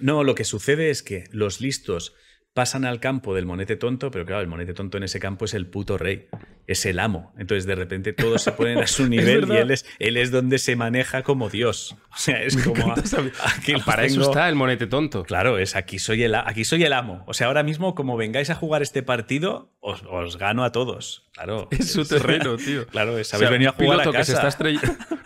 [0.00, 2.14] no, lo que sucede es que los listos
[2.54, 5.54] pasan al campo del monete tonto, pero claro, el monete tonto en ese campo es
[5.54, 6.28] el puto rey,
[6.66, 7.32] es el amo.
[7.38, 10.58] Entonces de repente todos se ponen a su nivel y él es, él es donde
[10.58, 11.96] se maneja como Dios.
[12.12, 12.92] O sea, es como...
[12.92, 15.22] Aquí Para eso está el monete tonto.
[15.24, 17.24] Claro, es aquí soy, el, aquí soy el amo.
[17.26, 21.30] O sea, ahora mismo como vengáis a jugar este partido, os, gano a todos.
[21.32, 21.68] Claro.
[21.82, 22.86] Es su terreno, tío.
[22.92, 24.48] Claro, es, habéis venido a jugar a casa.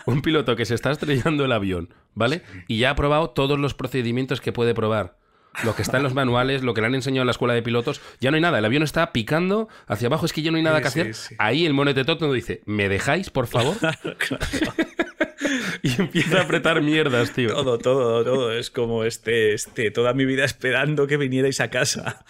[0.07, 2.43] un piloto que se está estrellando el avión, ¿vale?
[2.69, 5.17] Y ya ha probado todos los procedimientos que puede probar
[5.65, 7.63] lo que está en los manuales, lo que le han enseñado en la escuela de
[7.63, 8.59] pilotos, ya no hay nada.
[8.59, 11.15] El avión está picando hacia abajo, es que ya no hay nada que hacer.
[11.39, 13.77] Ahí el monete tonto dice, ¿me dejáis, por favor?
[15.83, 17.49] y empieza a apretar mierdas, tío.
[17.49, 18.53] Todo, todo, todo.
[18.53, 22.25] Es como este, este, toda mi vida esperando que vinierais a casa.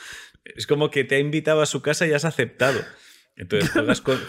[0.44, 2.80] Es como que te ha invitado a su casa y has aceptado.
[3.36, 3.70] Entonces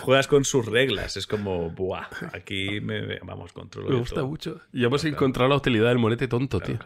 [0.02, 1.16] juegas con, sus reglas.
[1.16, 3.90] Es como, buah, aquí me, vamos, controlo.
[3.90, 4.62] Me gusta mucho.
[4.74, 6.78] Y hemos encontrado la utilidad del monete tonto, tío.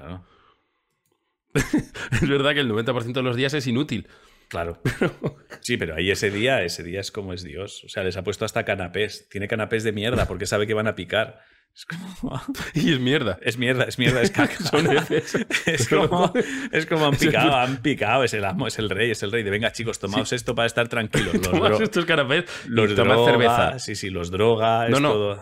[2.11, 4.07] Es verdad que el 90% de los días es inútil.
[4.47, 4.81] Claro.
[5.63, 7.83] Sí, pero ahí ese día, ese día es como es Dios.
[7.83, 9.29] O sea, les ha puesto hasta canapés.
[9.29, 11.39] Tiene canapés de mierda porque sabe que van a picar.
[11.75, 12.41] Es como...
[12.73, 13.37] Y es mierda.
[13.43, 14.55] Es mierda, es mierda, es caca.
[15.67, 16.33] es, como,
[16.71, 18.23] es como han picado, han picado.
[18.23, 19.43] Es el amo, es el rey, es el rey.
[19.43, 21.35] De venga, chicos, tomaos esto para estar tranquilos.
[21.53, 23.79] Los estos canapés, los droga, cerveza.
[23.79, 24.89] Sí, sí, los droga.
[24.89, 25.37] No, no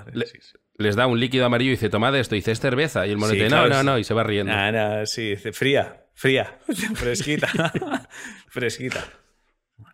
[0.79, 3.05] les da un líquido amarillo y dice, tomad esto, y dice, es cerveza.
[3.05, 4.51] Y el monete, no, no, no, y se va riendo.
[4.55, 6.57] Ah, sí, dice, fría, fría,
[6.95, 7.47] fresquita,
[8.47, 9.05] fresquita.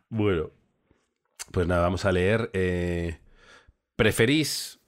[0.10, 0.52] Bueno,
[1.52, 2.52] pues nada, vamos a leer.
[2.54, 3.18] Eh,
[3.96, 4.80] ¿Preferís?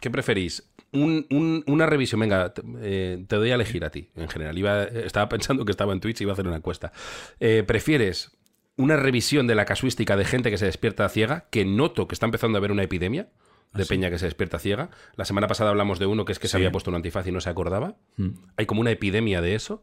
[0.00, 0.70] ¿Qué preferís?
[0.92, 4.56] una revisión, venga, eh, te doy a elegir a ti, en general.
[4.56, 6.92] Iba, estaba pensando que estaba en Twitch y iba a hacer una encuesta.
[7.40, 8.36] Eh, ¿Prefieres
[8.76, 12.26] una revisión de la casuística de gente que se despierta ciega, que noto que está
[12.26, 13.28] empezando a haber una epidemia?
[13.74, 14.90] De ¿Ah, Peña que se despierta ciega.
[15.16, 17.32] La semana pasada hablamos de uno que es que se había puesto un antifaz y
[17.32, 17.96] no se acordaba.
[18.16, 18.30] Hmm.
[18.56, 19.82] Hay como una epidemia de eso.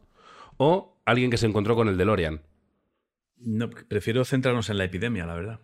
[0.56, 2.42] O alguien que se encontró con el DeLorean.
[3.36, 5.60] No, prefiero centrarnos en la epidemia, la verdad.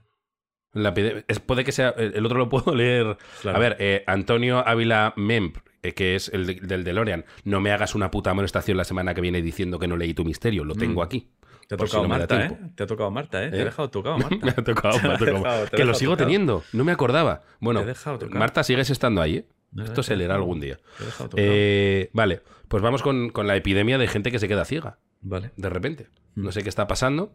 [0.72, 1.90] La puede que sea.
[1.90, 3.16] El otro lo puedo leer.
[3.44, 7.24] A ver, eh, Antonio Ávila Memp, eh, que es el del DeLorean.
[7.44, 10.24] No me hagas una puta amonestación la semana que viene diciendo que no leí tu
[10.24, 10.64] misterio.
[10.64, 11.04] Lo tengo hmm.
[11.04, 11.30] aquí.
[11.68, 12.58] Te ha tocado Marta, ¿eh?
[12.74, 13.50] Te ha tocado Marta, ¿eh?
[13.50, 13.64] Te he ¿Eh?
[13.66, 14.36] dejado tocado Marta.
[14.42, 15.66] me ha tocado, me ha tocado.
[15.70, 17.42] que lo sigo teniendo, no me acordaba.
[17.60, 17.84] Bueno,
[18.30, 19.46] Marta, sigues estando ahí, ¿eh?
[19.70, 20.78] No, Esto se leerá algún día.
[20.96, 21.46] te he dejado tocado.
[21.48, 25.50] Eh, vale, pues vamos con, con la epidemia de gente que se queda ciega, Vale.
[25.58, 26.06] de repente.
[26.36, 26.44] Mm.
[26.44, 27.34] No sé qué está pasando.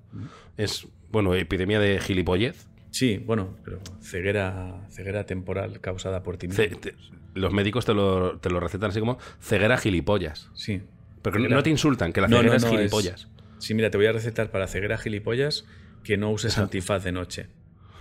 [0.58, 2.68] Es, bueno, epidemia de gilipollez.
[2.90, 6.64] Sí, bueno, pero ceguera, ceguera temporal causada por ti mismo.
[6.80, 6.96] Te-
[7.36, 10.50] los médicos te lo, te lo recetan así como ceguera gilipollas.
[10.56, 10.82] Sí.
[11.22, 13.28] Pero no- Ceguera- no te insultan, que la No, ceguera no, es no, gilipollas.
[13.64, 15.66] Sí, mira, te voy a recetar para ceguera gilipollas
[16.04, 17.48] que no uses antifaz de noche.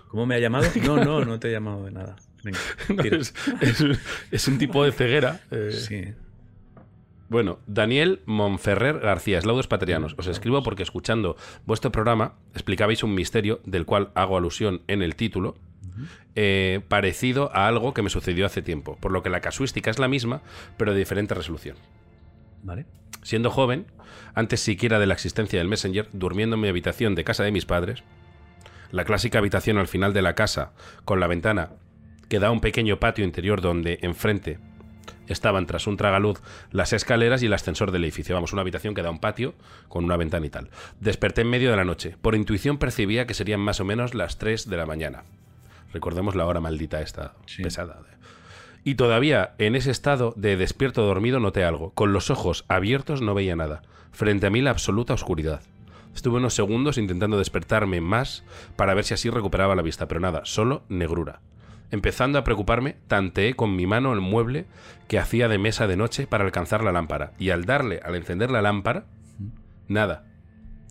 [0.09, 0.67] ¿Cómo me ha llamado?
[0.85, 2.17] No, no, no te he llamado de nada.
[2.43, 2.59] Venga,
[2.89, 3.85] No, es, es-
[4.33, 5.41] es un tipo de ceguera.
[5.51, 6.05] eh, Sí.
[7.29, 10.15] Bueno, Daniel Monferrer García, Eslaudos Paterianos.
[10.19, 15.15] Os escribo porque escuchando vuestro programa explicabais un misterio del cual hago alusión en el
[15.17, 15.55] título,
[16.35, 19.99] eh, parecido a algo que me sucedió hace tiempo, por lo que la casuística es
[19.99, 20.43] la misma,
[20.77, 21.77] pero de diferente resolución.
[22.63, 22.87] Vale.
[23.23, 23.87] Siendo joven,
[24.35, 27.67] antes siquiera de la existencia del Messenger, durmiendo en mi habitación de casa de mis
[27.67, 28.03] padres,
[28.91, 30.73] la clásica habitación al final de la casa,
[31.05, 31.71] con la ventana
[32.29, 34.59] que da a un pequeño patio interior donde enfrente
[35.29, 36.41] estaban tras un tragaluz
[36.71, 38.35] las escaleras y el ascensor del edificio.
[38.35, 39.55] Vamos, una habitación que da a un patio
[39.89, 40.71] con una ventana y tal.
[41.01, 42.17] Desperté en medio de la noche.
[42.21, 45.25] Por intuición percibía que serían más o menos las 3 de la mañana.
[45.93, 47.63] Recordemos la hora maldita esta Sí.
[47.63, 48.01] pesada.
[48.85, 51.91] Y todavía en ese estado de despierto dormido noté algo.
[51.91, 53.83] Con los ojos abiertos no veía nada.
[54.11, 55.63] Frente a mí la absoluta oscuridad.
[56.15, 58.45] Estuve unos segundos intentando despertarme más
[58.77, 61.41] para ver si así recuperaba la vista, pero nada, solo negrura.
[61.91, 64.67] Empezando a preocuparme, tanteé con mi mano el mueble
[65.09, 67.33] que hacía de mesa de noche para alcanzar la lámpara.
[67.39, 69.05] Y al darle, al encender la lámpara,
[69.89, 70.25] nada.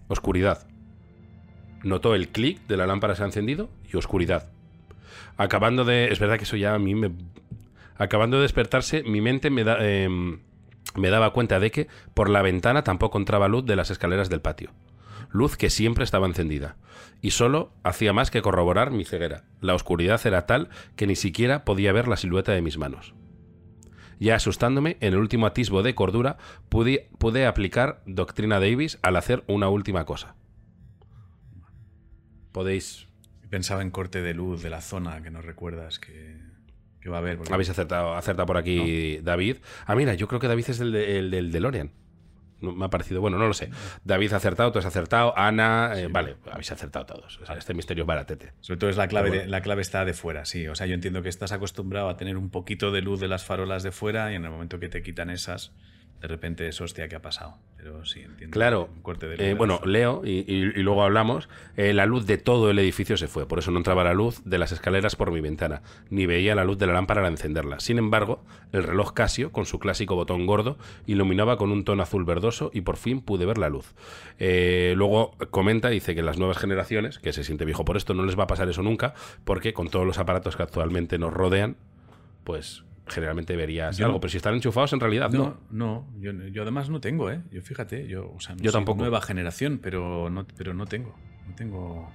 [0.08, 0.68] Oscuridad.
[1.84, 4.50] Notó el clic de la lámpara se ha encendido y oscuridad.
[5.38, 6.12] Acabando de...
[6.12, 7.12] Es verdad que eso ya a mí me...
[8.02, 10.40] Acabando de despertarse, mi mente em,
[10.96, 14.42] me daba cuenta de que por la ventana tampoco entraba luz de las escaleras del
[14.42, 14.72] patio.
[15.30, 16.78] Luz que siempre estaba encendida.
[17.22, 19.44] Y solo hacía más que corroborar mi ceguera.
[19.60, 23.14] La oscuridad era tal que ni siquiera podía ver la silueta de mis manos.
[24.20, 26.38] Ya asustándome, en el último atisbo de cordura,
[26.70, 30.34] pude, pude aplicar Doctrina Davis al hacer una última cosa.
[32.52, 33.08] Podéis...
[33.52, 36.41] Pensaba en corte de luz de la zona que no recuerdas que,
[37.02, 37.38] que va a haber.
[37.38, 39.58] porque- Habéis acertado, acertado por aquí David.
[39.86, 41.92] Ah, mira, yo creo que David es el, de- el del DeLorean.
[42.62, 43.72] No, me ha parecido, bueno, no lo sé.
[44.04, 47.40] David ha acertado, tú has acertado, Ana, eh, vale, habéis acertado todos.
[47.42, 48.54] O sea, este misterio es baratete.
[48.60, 50.68] Sobre todo es la clave, de- la clave está de fuera, sí.
[50.68, 53.44] O sea, yo entiendo que estás acostumbrado a tener un poquito de luz de las
[53.44, 55.74] farolas de fuera y en el momento que te quitan esas,
[56.22, 57.56] de repente es hostia, ¿qué ha pasado?
[57.78, 58.54] Pero sí, entiendo.
[58.54, 61.50] Claro, Un corte de luz eh, bueno, leo y, y- y luego hablamos.
[61.78, 64.40] eh, la luz de todo el edificio se fue, por eso no entraba la luz
[64.46, 67.80] de las escaleras por mi ventana, ni veía la luz de la lámpara al encenderla.
[67.80, 72.24] Sin embargo, el reloj Casio, con su clásico botón gordo, iluminaba con un tono azul
[72.24, 73.96] verdoso y por fin pude ver la luz.
[74.38, 78.24] Eh, luego comenta, dice que las nuevas generaciones, que se siente viejo por esto, no
[78.26, 81.78] les va a pasar eso nunca, porque con todos los aparatos que actualmente nos rodean,
[82.44, 84.20] pues generalmente verías Yo algo.
[84.20, 85.60] Pero si están enchufados, en realidad no.
[85.70, 87.42] No, no, yo, yo además no tengo, ¿eh?
[87.52, 89.00] Yo fíjate, yo, o sea, no Yo soy tampoco.
[89.00, 91.16] nueva generación, pero no, pero no tengo,
[91.48, 92.12] no tengo,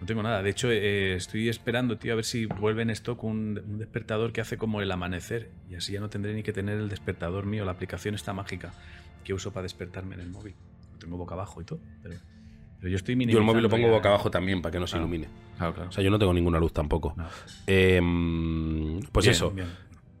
[0.00, 0.42] no tengo nada.
[0.42, 4.32] De hecho, eh, estoy esperando, tío, a ver si vuelve en stock un, un despertador
[4.32, 7.44] que hace como el amanecer y así ya no tendré ni que tener el despertador
[7.46, 8.72] mío, la aplicación está mágica
[9.24, 10.54] que uso para despertarme en el móvil.
[10.92, 12.14] Lo tengo boca abajo y todo, pero,
[12.78, 14.92] pero yo estoy Yo el móvil lo pongo boca abajo también para que no se
[14.92, 15.06] Claro.
[15.06, 15.28] ilumine.
[15.58, 15.88] Claro, claro.
[15.90, 17.12] O sea, yo no tengo ninguna luz tampoco.
[17.16, 17.26] No.
[17.66, 19.50] Em, pues Bien, eso.
[19.50, 19.68] bien.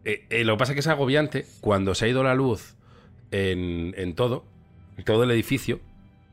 [0.08, 2.76] Eh, eh, lo que pasa es que es agobiante cuando se ha ido la luz
[3.30, 4.46] en, en todo,
[4.96, 5.80] en todo el edificio.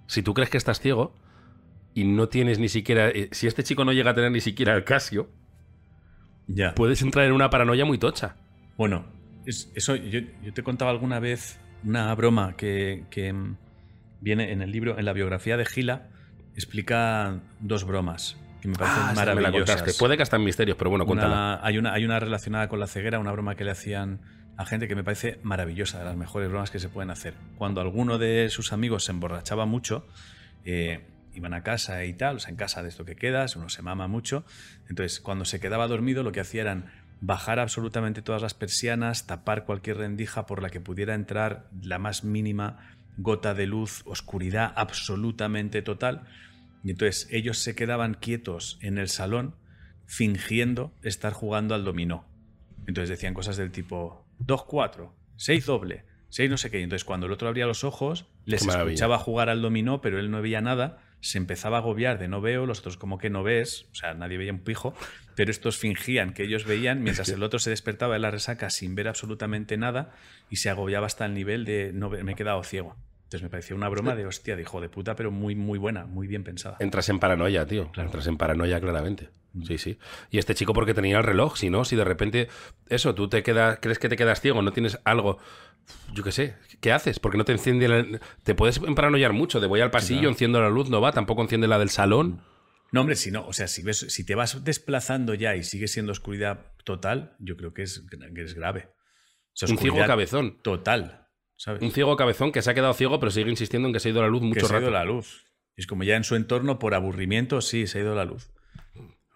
[0.07, 1.13] Si tú crees que estás ciego
[1.93, 3.09] y no tienes ni siquiera.
[3.09, 5.30] eh, si este chico no llega a tener ni siquiera el Casio,
[6.47, 6.73] Ya.
[6.73, 8.36] puedes entrar en una paranoia muy tocha.
[8.78, 9.05] Bueno,
[9.45, 13.57] es- eso yo, yo te contaba alguna vez una broma que, que, mm,
[14.21, 16.07] viene en el libro, en la biografía de Gila,
[16.55, 19.51] explica dos bromas que me parecen Ah, me la.
[19.97, 21.34] Puede que hasta en misterios, pero bueno, cuéntala.
[21.34, 24.20] Una- hay, una, hay una relacionada con la ceguera, una broma que le hacían
[24.57, 27.34] a gente que me parece maravillosa, de las mejores bromas que se pueden hacer.
[27.57, 30.07] Cuando alguno de sus amigos se emborrachaba mucho,
[30.63, 33.68] eh, iban a casa y tal, o sea, en casa de esto que quedas, uno
[33.70, 34.45] se mama mucho.
[34.89, 36.86] Entonces, cuando se quedaba dormido, lo que hacía eran
[37.22, 42.24] bajar absolutamente todas las persianas, tapar cualquier rendija por la que pudiera entrar la más
[42.24, 42.78] mínima
[43.18, 46.24] gota de luz, oscuridad absolutamente total.
[46.86, 49.55] Y entonces ellos se quedaban quietos en el salón
[50.05, 52.27] fingiendo estar jugando al dominó.
[52.86, 56.79] Entonces decían cosas del tipo 2-4, 6 doble, 6 no sé qué.
[56.79, 60.29] Y entonces cuando el otro abría los ojos, les escuchaba jugar al dominó, pero él
[60.29, 61.01] no veía nada.
[61.21, 64.13] Se empezaba a agobiar de no veo, los otros como que no ves, o sea,
[64.13, 64.93] nadie veía un pijo,
[65.36, 68.93] pero estos fingían que ellos veían mientras el otro se despertaba de la resaca sin
[68.93, 70.13] ver absolutamente nada
[70.51, 72.95] y se agobiaba hasta el nivel de no ver, me he quedado ciego.
[73.26, 76.05] Entonces me pareció una broma de hostia, de hijo de puta, pero muy, muy buena,
[76.05, 76.78] muy bien pensada.
[76.80, 77.91] Entras en paranoia, tío.
[77.91, 78.09] Claro.
[78.09, 79.30] Entras en paranoia claramente.
[79.65, 79.97] Sí, sí.
[80.30, 82.49] Y este chico porque tenía el reloj, si no, si de repente,
[82.88, 85.39] eso, tú te quedas, crees que te quedas ciego, no tienes algo,
[86.13, 87.19] yo qué sé, ¿qué haces?
[87.19, 88.19] Porque no te enciende la...
[88.43, 91.67] Te puedes emparanoiar mucho, de voy al pasillo, enciendo la luz, no va, tampoco enciende
[91.67, 92.41] la del salón.
[92.91, 95.88] No, hombre, si no, o sea, si, ves, si te vas desplazando ya y sigue
[95.88, 98.89] siendo oscuridad total, yo creo que es, que es grave.
[98.89, 100.61] O sea, Un ciego cabezón.
[100.61, 101.24] Total,
[101.56, 101.82] ¿sabes?
[101.82, 104.12] Un ciego cabezón que se ha quedado ciego, pero sigue insistiendo en que se ha
[104.12, 104.84] ido la luz que mucho se ha rato.
[104.84, 105.45] ido la luz.
[105.76, 108.51] Es como ya en su entorno, por aburrimiento, sí, se ha ido la luz.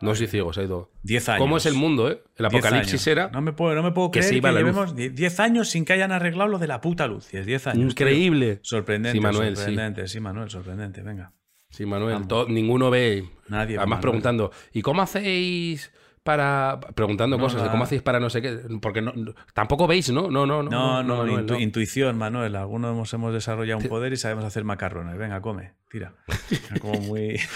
[0.02, 0.92] No soy ciego, se ha ido.
[1.04, 1.40] Diez años.
[1.42, 2.24] ¿Cómo es el mundo, eh?
[2.38, 4.52] El Diez apocalipsis era No me puedo, no me puedo que creer se que, iba
[4.54, 4.70] la luz.
[4.70, 7.34] llevemos die- 10 años sin que hayan arreglado lo de la puta luz.
[7.34, 7.80] Es 10 años.
[7.80, 7.88] tío.
[8.08, 8.60] increíble.
[8.62, 10.08] Sorprendente, Sí, Manuel, sorprendente.
[10.08, 10.20] Sí.
[10.22, 11.02] Manuel, sorprendente.
[11.02, 11.34] Venga.
[11.70, 12.28] Sí, Manuel, Vamos.
[12.30, 13.26] to- ninguno ve.
[13.50, 14.02] Nadie Además Manuel.
[14.02, 15.92] preguntando, ¿y cómo hacéis
[16.30, 18.60] para preguntando No, cosas de cómo hacéis para no sé qué?
[18.80, 19.12] Porque no,
[19.56, 20.30] tampoco veis, ¿no?
[20.30, 20.70] No, no, no.
[20.70, 21.60] No, no, Manuel, intu- no.
[21.60, 22.56] intuición, Manuel.
[22.56, 25.18] Algunos hemos, hemos desarrollado un poder y sabemos hacer macarrones.
[25.18, 26.14] Venga, come, tira.
[26.82, 27.40] Como muy.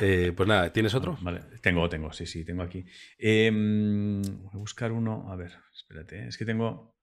[0.00, 1.16] Eh, pues nada, ¿tienes otro?
[1.22, 2.84] Vale, tengo, tengo, sí, sí, tengo aquí.
[3.18, 5.32] Em, voy a buscar uno.
[5.32, 6.26] A ver, espérate, ¿eh?
[6.28, 6.94] es que tengo.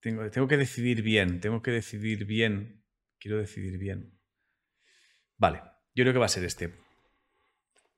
[0.00, 2.84] Tengo, tengo que decidir bien, tengo que decidir bien.
[3.18, 4.18] Quiero decidir bien.
[5.38, 5.62] Vale,
[5.94, 6.74] yo creo que va a ser este.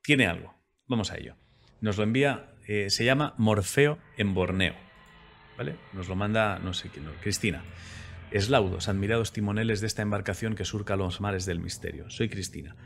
[0.03, 0.55] Tiene algo.
[0.87, 1.35] Vamos a ello.
[1.81, 4.75] Nos lo envía, eh, se llama Morfeo en Borneo.
[5.57, 5.77] ¿Vale?
[5.93, 7.63] Nos lo manda, no sé quién, no, Cristina.
[8.31, 12.09] Eslaudos, admirados timoneles de esta embarcación que surca los mares del misterio.
[12.11, 12.77] Soy Cristina.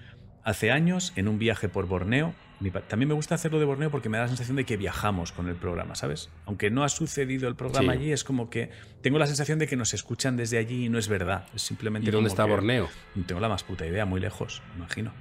[0.44, 4.08] Hace años, en un viaje por Borneo, mi también me gusta hacerlo de Borneo porque
[4.08, 6.30] me da la sensación de que viajamos con el programa, ¿sabes?
[6.46, 7.98] Aunque no ha sucedido el programa Sí.
[7.98, 8.70] allí, es como que
[9.02, 11.46] tengo la sensación de que nos escuchan desde allí y no es verdad.
[11.54, 12.88] Es simplemente ¿Y dónde como está que- Borneo?
[13.14, 15.12] No tengo la más puta idea, muy lejos, imagino.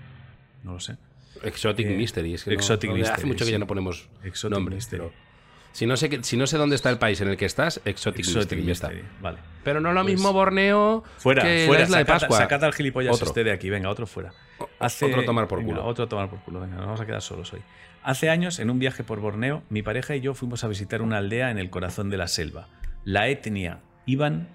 [0.63, 0.97] No lo sé.
[1.43, 2.33] Exotic Eh, Mystery.
[2.33, 3.51] Es que Exotic no- Hace Mystery, mucho que sí.
[3.51, 4.75] ya no ponemos Exotic nombres.
[4.77, 5.01] Mystery.
[5.03, 5.31] pero-
[5.73, 8.25] Si no, sé si no sé dónde está el país en el que estás, Exotic,
[8.25, 8.89] Exotic Mystery, ya está.
[8.89, 9.37] Mystery, Vale.
[9.63, 12.37] Pero no lo Pues- mismo Borneo Fuera, que fuera, la isla de Pascua.
[12.37, 13.27] sacad al gilipollas Otro.
[13.27, 14.33] este de aquí, venga, otro fuera.
[14.79, 15.85] otro tomar por venga, culo.
[15.85, 17.61] Otro tomar por culo, venga, nos vamos a quedar solos hoy.
[18.03, 21.17] Hace años, en un viaje por Borneo, mi pareja y yo fuimos a visitar una
[21.19, 22.67] aldea en el corazón de la selva.
[23.05, 24.49] La etnia Iban,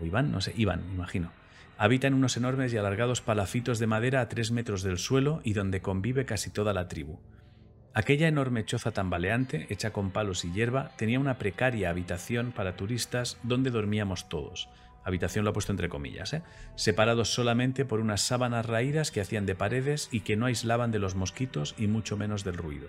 [0.00, 1.30] o Iván, no sé, Iván, me imagino.
[1.76, 5.54] Habita en unos enormes y alargados palafitos de madera a tres metros del suelo y
[5.54, 7.18] donde convive casi toda la tribu.
[7.94, 13.38] Aquella enorme choza tambaleante, hecha con palos y hierba, tenía una precaria habitación para turistas
[13.42, 14.68] donde dormíamos todos.
[15.04, 16.42] Habitación lo ha puesto entre comillas, ¿eh?
[16.76, 20.98] separados solamente por unas sábanas raídas que hacían de paredes y que no aislaban de
[20.98, 22.88] los mosquitos y mucho menos del ruido.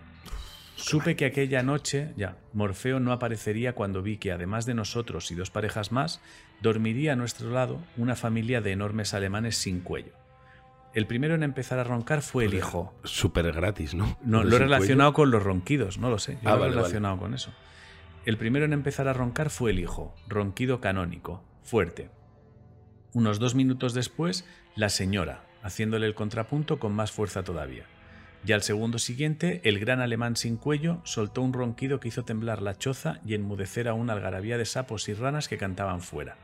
[0.76, 5.36] Supe que aquella noche, ya, Morfeo no aparecería cuando vi que, además de nosotros y
[5.36, 6.22] dos parejas más,
[6.62, 10.12] dormiría a nuestro lado una familia de enormes alemanes sin cuello.
[10.94, 14.18] El primero en empezar a roncar fue el hijo, Súper gratis, ¿no?
[14.24, 16.38] no, lo he relacionado con los ronquidos, no lo sé.
[16.42, 16.76] Yo Ah, lo he vale.
[16.76, 17.52] relacionado con eso.
[18.26, 22.10] El primero en empezar a roncar fue el hijo, ronquido canónico, fuerte.
[23.14, 24.46] Unos dos minutos después,
[24.76, 27.86] la señora, haciéndole el contrapunto con más fuerza todavía.
[28.46, 32.62] Y al segundo siguiente, el gran alemán sin cuello soltó un ronquido que hizo temblar
[32.62, 36.38] la choza y enmudecer a una algarabía de sapos y ranas que cantaban fuera.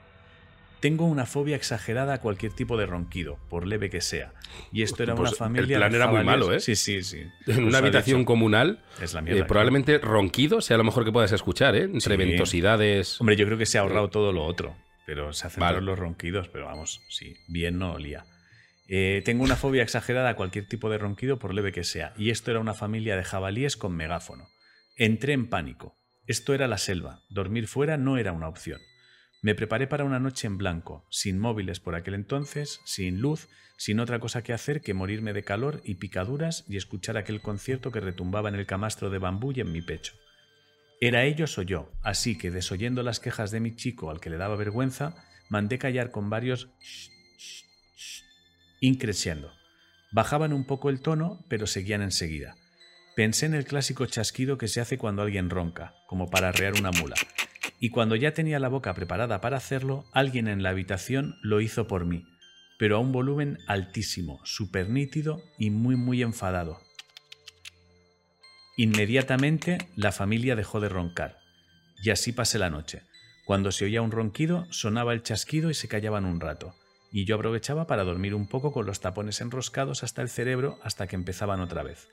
[0.79, 4.33] Tengo una fobia exagerada a cualquier tipo de ronquido, por leve que sea.
[4.73, 5.75] Y esto era Pues una familia.
[5.75, 6.59] el plan de era muy malo, ¿eh?
[6.59, 7.19] Sí, sí, sí.
[7.19, 9.45] En Pues una ha habitación comunal, Es la eh, mierda.
[9.45, 11.83] probablemente ronquido sea lo mejor que puedas escuchar, ¿eh?
[11.83, 12.17] Entre Sí.
[12.17, 13.21] ventosidades.
[13.21, 14.75] Hombre, yo creo que se ha ahorrado todo lo otro,
[15.05, 15.85] pero se ha centrado Vale.
[15.85, 18.25] los ronquidos, pero vamos, sí, bien no olía.
[18.93, 22.29] Eh, tengo una fobia exagerada a cualquier tipo de ronquido, por leve que sea, y
[22.29, 24.49] esto era una familia de jabalíes con megáfono.
[24.97, 25.97] Entré en pánico.
[26.27, 27.21] Esto era la selva.
[27.29, 28.81] Dormir fuera no era una opción.
[29.41, 34.01] Me preparé para una noche en blanco, sin móviles por aquel entonces, sin luz, sin
[34.01, 38.01] otra cosa que hacer que morirme de calor y picaduras y escuchar aquel concierto que
[38.01, 40.15] retumbaba en el camastro de bambú y en mi pecho.
[40.99, 44.35] Era ellos o yo, así que desoyendo las quejas de mi chico al que le
[44.35, 45.15] daba vergüenza,
[45.47, 47.63] mandé callar con varios "Shh, shh,
[47.95, 48.30] shh",
[48.81, 49.53] increciendo.
[50.11, 52.55] Bajaban un poco el tono, pero seguían enseguida.
[53.15, 56.91] Pensé en el clásico chasquido que se hace cuando alguien ronca, como para arrear una
[56.91, 57.15] mula.
[57.79, 61.87] Y cuando ya tenía la boca preparada para hacerlo, alguien en la habitación lo hizo
[61.87, 62.25] por mí,
[62.77, 66.81] pero a un volumen altísimo, súper nítido y muy muy enfadado.
[68.77, 71.37] Inmediatamente la familia dejó de roncar,
[72.01, 73.03] y así pasé la noche.
[73.45, 76.73] Cuando se oía un ronquido, sonaba el chasquido y se callaban un rato,
[77.11, 81.07] y yo aprovechaba para dormir un poco con los tapones enroscados hasta el cerebro hasta
[81.07, 82.07] que empezaban otra vez.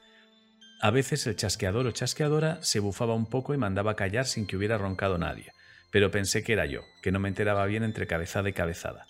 [0.80, 4.56] A veces el chasqueador o chasqueadora se bufaba un poco y mandaba callar sin que
[4.56, 5.52] hubiera roncado nadie,
[5.90, 9.06] pero pensé que era yo, que no me enteraba bien entre cabezada y cabezada.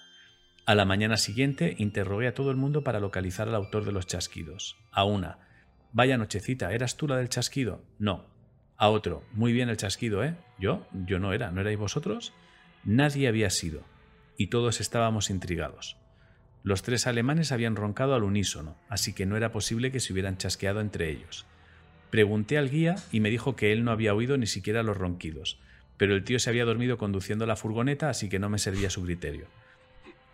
[0.66, 4.06] A la mañana siguiente interrogué a todo el mundo para localizar al autor de los
[4.06, 4.76] chasquidos.
[4.92, 5.38] A una,
[5.92, 7.82] vaya nochecita, ¿eras tú la del chasquido?
[7.98, 8.26] No.
[8.76, 10.36] A otro, muy bien el chasquido, ¿eh?
[10.58, 10.86] ¿Yo?
[10.92, 12.32] Yo no era, ¿no erais vosotros?
[12.84, 13.82] Nadie había sido,
[14.38, 15.98] y todos estábamos intrigados.
[16.62, 20.38] Los tres alemanes habían roncado al unísono, así que no era posible que se hubieran
[20.38, 21.44] chasqueado entre ellos.
[22.10, 25.58] Pregunté al guía y me dijo que él no había oído ni siquiera los ronquidos,
[25.96, 29.02] pero el tío se había dormido conduciendo la furgoneta, así que no me servía su
[29.02, 29.46] criterio.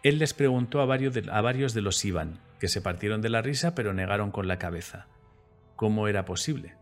[0.02, 1.14] Él les preguntó a varios
[1.72, 5.06] de, los Ivan, que se partieron de la risa pero negaron con la cabeza.
[5.76, 6.74] ¿Cómo era posible?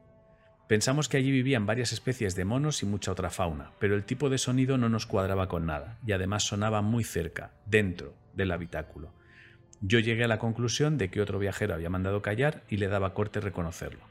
[0.68, 4.30] Pensamos que allí vivían varias especies de monos y mucha otra fauna, pero el tipo
[4.30, 9.12] de sonido no nos cuadraba con nada, y además sonaba muy cerca, dentro del habitáculo.
[9.80, 13.14] Yo llegué a la conclusión de que otro viajero había mandado callar y le daba
[13.14, 14.04] corte reconocerlo.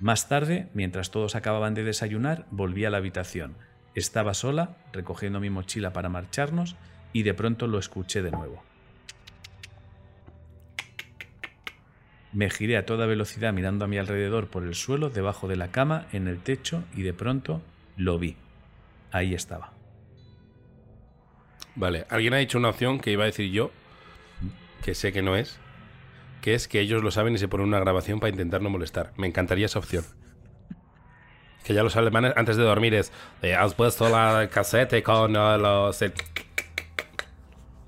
[0.00, 3.54] Más tarde, mientras todos acababan de desayunar, volví a la habitación.
[3.94, 6.76] Estaba sola, recogiendo mi mochila para marcharnos,
[7.12, 8.62] y de pronto lo escuché de nuevo.
[12.32, 15.68] Me giré a toda velocidad mirando a mi alrededor por el suelo, debajo de la
[15.68, 17.62] cama, en el techo, y de pronto
[17.96, 18.36] lo vi.
[19.10, 19.72] Ahí estaba.
[21.74, 23.70] Vale, alguien ha dicho una opción que iba a decir yo,
[24.84, 25.58] que sé que no es,
[26.42, 29.12] que es que ellos lo saben y se ponen una grabación para intentar no molestar.
[29.16, 30.04] Me encantaría esa opción.
[31.64, 33.12] Que ya los alemanes antes de dormir es,
[33.42, 36.00] eh, has puesto la casete con uh, los...
[36.02, 36.12] el-".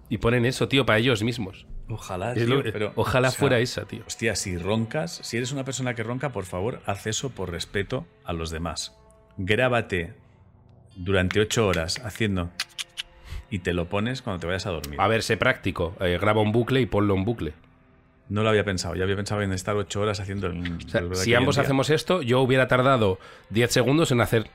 [0.09, 1.67] Y ponen eso, tío, para ellos mismos.
[1.91, 4.03] Ojalá, tío, lo- pero, ojalá o sea, fuera esa, tío.
[4.07, 8.07] Hostia, si roncas, si eres una persona que ronca, por favor, haz eso por respeto
[8.25, 8.97] a los demás.
[9.37, 10.15] Grábate
[10.97, 12.51] durante ocho horas haciendo
[13.51, 15.01] y te lo pones cuando te vayas a dormir.
[15.01, 15.97] A ver, sé práctico.
[16.01, 17.53] eh, graba un bucle y ponlo en bucle.
[18.29, 20.61] No lo había pensado, ya había pensado en estar ocho horas haciendo el.
[20.85, 23.19] O sea, el verdad si ambos hacemos esto, yo hubiera tardado
[23.51, 24.49] 10 segundos en hacer...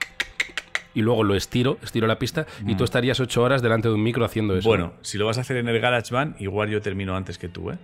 [0.95, 4.01] Y luego lo estiro, estiro la pista, y tú estarías 8 horas delante de un
[4.01, 4.67] micro haciendo eso.
[4.67, 4.71] Mm.
[4.71, 7.69] Bueno, si lo vas a hacer en el GarageBand, igual yo termino antes que tú,
[7.69, 7.77] ¿eh?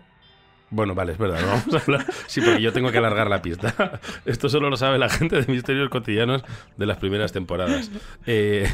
[0.71, 1.41] Bueno, vale, es verdad.
[1.41, 2.05] no Vamos a hablar.
[2.27, 3.99] Sí, porque yo tengo que alargar la pista.
[4.25, 6.43] Esto solo lo sabe la gente de Misterios Cotidianos
[6.77, 7.91] de las primeras temporadas.
[8.25, 8.71] Eh,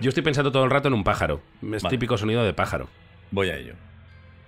[0.00, 1.42] yo estoy pensando todo el rato en un pájaro.
[1.72, 1.90] Es Vale.
[1.90, 2.88] típico sonido de pájaro.
[3.32, 3.74] Voy a ello.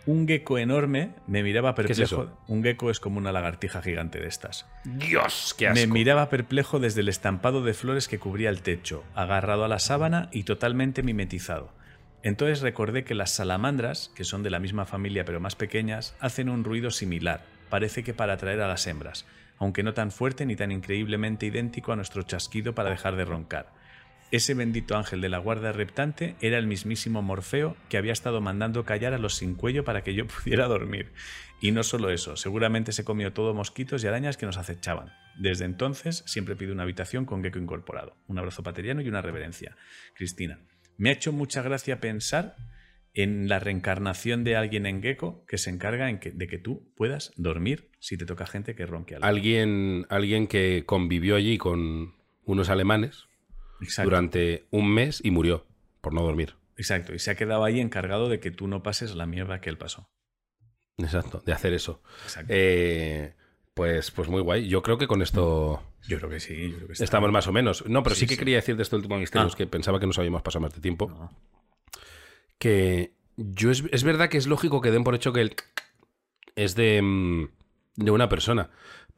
[0.06, 2.02] Un gecko enorme me miraba es perplejo.
[2.02, 2.38] eso?
[2.46, 4.66] Un gecko es como una lagartija gigante de estas.
[4.84, 5.80] Dios, qué asco.
[5.80, 9.78] Me miraba perplejo desde el estampado de flores que cubría el techo, agarrado a la
[9.78, 11.72] sábana y totalmente mimetizado.
[12.22, 16.48] Entonces recordé que las salamandras, que son de la misma familia pero más pequeñas, hacen
[16.48, 19.26] un ruido similar, parece que para atraer a las hembras,
[19.58, 23.72] aunque no tan fuerte ni tan increíblemente idéntico a nuestro chasquido para dejar de roncar.
[24.34, 28.84] Ese bendito ángel de la guardia reptante era el mismísimo Morfeo que había estado mandando
[28.84, 31.12] callar a los sin cuello para que yo pudiera dormir.
[31.60, 35.12] Y no solo eso, seguramente se comió todo mosquitos y arañas que nos acechaban.
[35.38, 38.16] Desde entonces siempre pido una habitación con gecko incorporado.
[38.26, 39.76] Un abrazo pateriano y una reverencia.
[40.16, 40.58] Cristina,
[40.96, 42.56] me ha hecho mucha gracia pensar
[43.12, 47.88] en la reencarnación de alguien en gecko que se encarga de que tú puedas dormir
[48.00, 49.28] si te toca gente que ronque algo.
[49.28, 53.28] Alguien, alguien que convivió allí con unos alemanes
[53.80, 54.08] Exacto.
[54.10, 55.66] durante un mes y murió
[56.00, 56.54] por no dormir.
[56.76, 59.70] Exacto, y se ha quedado ahí encargado de que tú no pases la mierda que
[59.70, 60.08] él pasó.
[60.98, 62.02] Exacto, de hacer eso.
[62.24, 62.52] Exacto.
[62.54, 63.34] Eh,
[63.74, 64.68] pues, pues muy guay.
[64.68, 67.04] Yo creo que con esto yo creo que sí, yo creo que está.
[67.04, 67.84] estamos más o menos.
[67.86, 68.38] No, pero sí, Sí, que sí.
[68.38, 69.54] quería decir de este último misterio, Ah.
[69.56, 71.08] que pensaba que nos habíamos pasado más de tiempo.
[71.08, 71.30] No.
[72.58, 75.56] que yo es, es verdad que es lógico que den por hecho que el
[76.56, 77.48] es de, mm,
[77.96, 78.70] de una persona.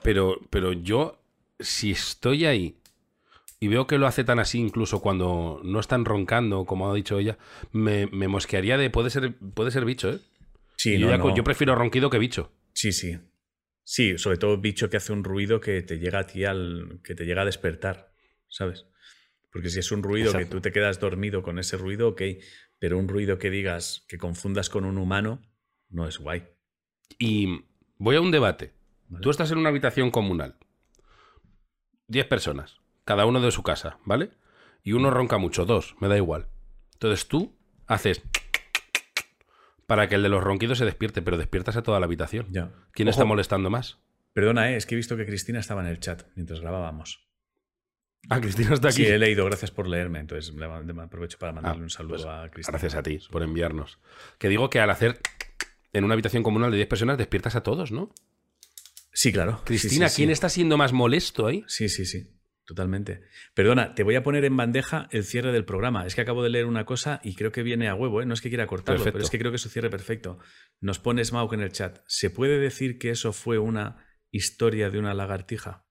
[0.03, 1.21] Pero, pero yo,
[1.61, 2.77] si estoy ahí
[3.61, 7.19] y veo que lo hace tan así, incluso cuando no están roncando, como ha dicho
[7.19, 7.39] ella,
[7.73, 10.21] me, me mosquearía de puede ser, puede ser bicho, ¿eh?
[10.77, 11.35] Sí, no, ya- no.
[11.35, 12.53] yo prefiero ronquido que bicho.
[12.73, 13.19] sí, sí.
[13.89, 16.99] Sí, sobre todo bicho que hace un ruido que te llega a ti al.
[17.05, 18.13] que te llega a despertar,
[18.49, 18.85] ¿sabes?
[19.53, 22.23] Porque si es un ruido que tú te quedas dormido con ese ruido, ok.
[22.81, 25.41] Pero un ruido que digas que confundas con un humano,
[25.89, 26.49] no es guay.
[27.21, 27.61] Y
[27.99, 28.73] voy a un debate.
[29.09, 29.23] Vale.
[29.23, 30.57] Tú estás en una habitación comunal.
[32.09, 34.31] Diez personas, cada uno de su casa, ¿vale?
[34.83, 36.49] Y uno ronca mucho, dos, me da igual.
[36.93, 38.21] Entonces tú haces
[39.87, 42.47] para que el de los ronquidos se despierte, pero despiertas a toda la habitación.
[42.51, 42.73] Ya.
[42.93, 43.99] ¿Quién Ojo, está molestando más?
[44.33, 47.25] Perdona, eh, es que he visto que Cristina estaba en el chat mientras grabábamos.
[48.29, 49.05] Ah, Cristina está aquí.
[49.05, 50.19] Sí, he leído, gracias por leerme.
[50.19, 50.65] Entonces le
[51.01, 52.73] aprovecho para mandarle Ah, un saludo pues, a Cristina.
[52.73, 53.99] Gracias a ti por enviarnos.
[54.39, 55.21] Que digo que al hacer
[55.93, 58.13] en una habitación comunal de 10 personas despiertas a todos, ¿no?
[59.13, 59.63] Sí, claro.
[59.65, 60.23] Cristina, Sí, sí, sí.
[60.23, 61.65] ¿quién está siendo más molesto ahí?
[61.69, 62.29] Sí, sí, sí.
[62.67, 63.23] Totalmente.
[63.55, 66.05] Perdona, te voy a poner en bandeja el cierre del programa.
[66.05, 68.27] Es que acabo de leer una cosa y creo que viene a huevo, ¿eh?
[68.27, 69.13] No es que quiera cortarlo, Perfecto.
[69.15, 70.39] pero es que creo que es su cierre perfecto.
[70.81, 72.01] Nos pone Smaug en el chat.
[72.09, 75.85] ¿Se puede decir que eso fue una historia de una lagartija?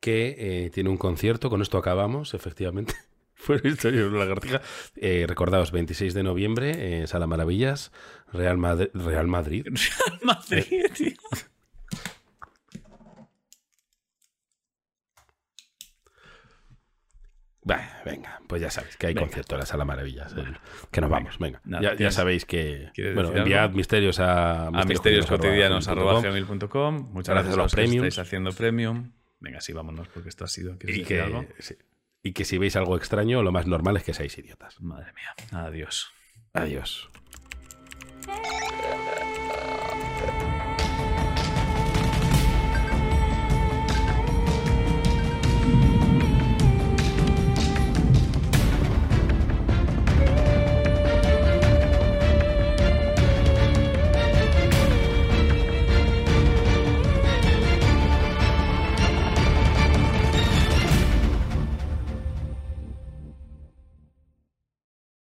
[0.00, 2.94] que eh, tiene un concierto, con esto acabamos, efectivamente.
[3.34, 4.60] Fue una historia de una lagartija.
[4.96, 7.90] Eh, recordaos, 26 de noviembre, eh, Sala Maravillas,
[8.32, 9.66] Real, Madri- Real Madrid.
[10.22, 11.12] Madrid, tío.
[17.62, 19.26] Bah, venga, pues ya sabéis que hay Venga.
[19.26, 20.32] concierto en la Sala Maravillas.
[20.32, 20.56] el-
[20.90, 21.60] que nos vamos, venga.
[21.64, 22.90] Nada, ya, ya ¿tienes- sabéis que.
[23.14, 23.76] Bueno, enviad algo?
[23.76, 24.70] misterios a.
[24.86, 27.10] misterioscotidianos.com.
[27.12, 29.12] Muchas Gracias a los que estáis haciendo premium.
[29.40, 30.78] Venga, sí, vámonos, porque esto ha sido.
[30.78, 31.44] ¿quieres Y que, algo?
[31.58, 31.74] sí.
[32.22, 34.80] y que si veis algo extraño, lo más normal es que seáis idiotas.
[34.80, 35.34] Madre mía.
[35.60, 36.10] Adiós.
[36.54, 37.10] Adiós.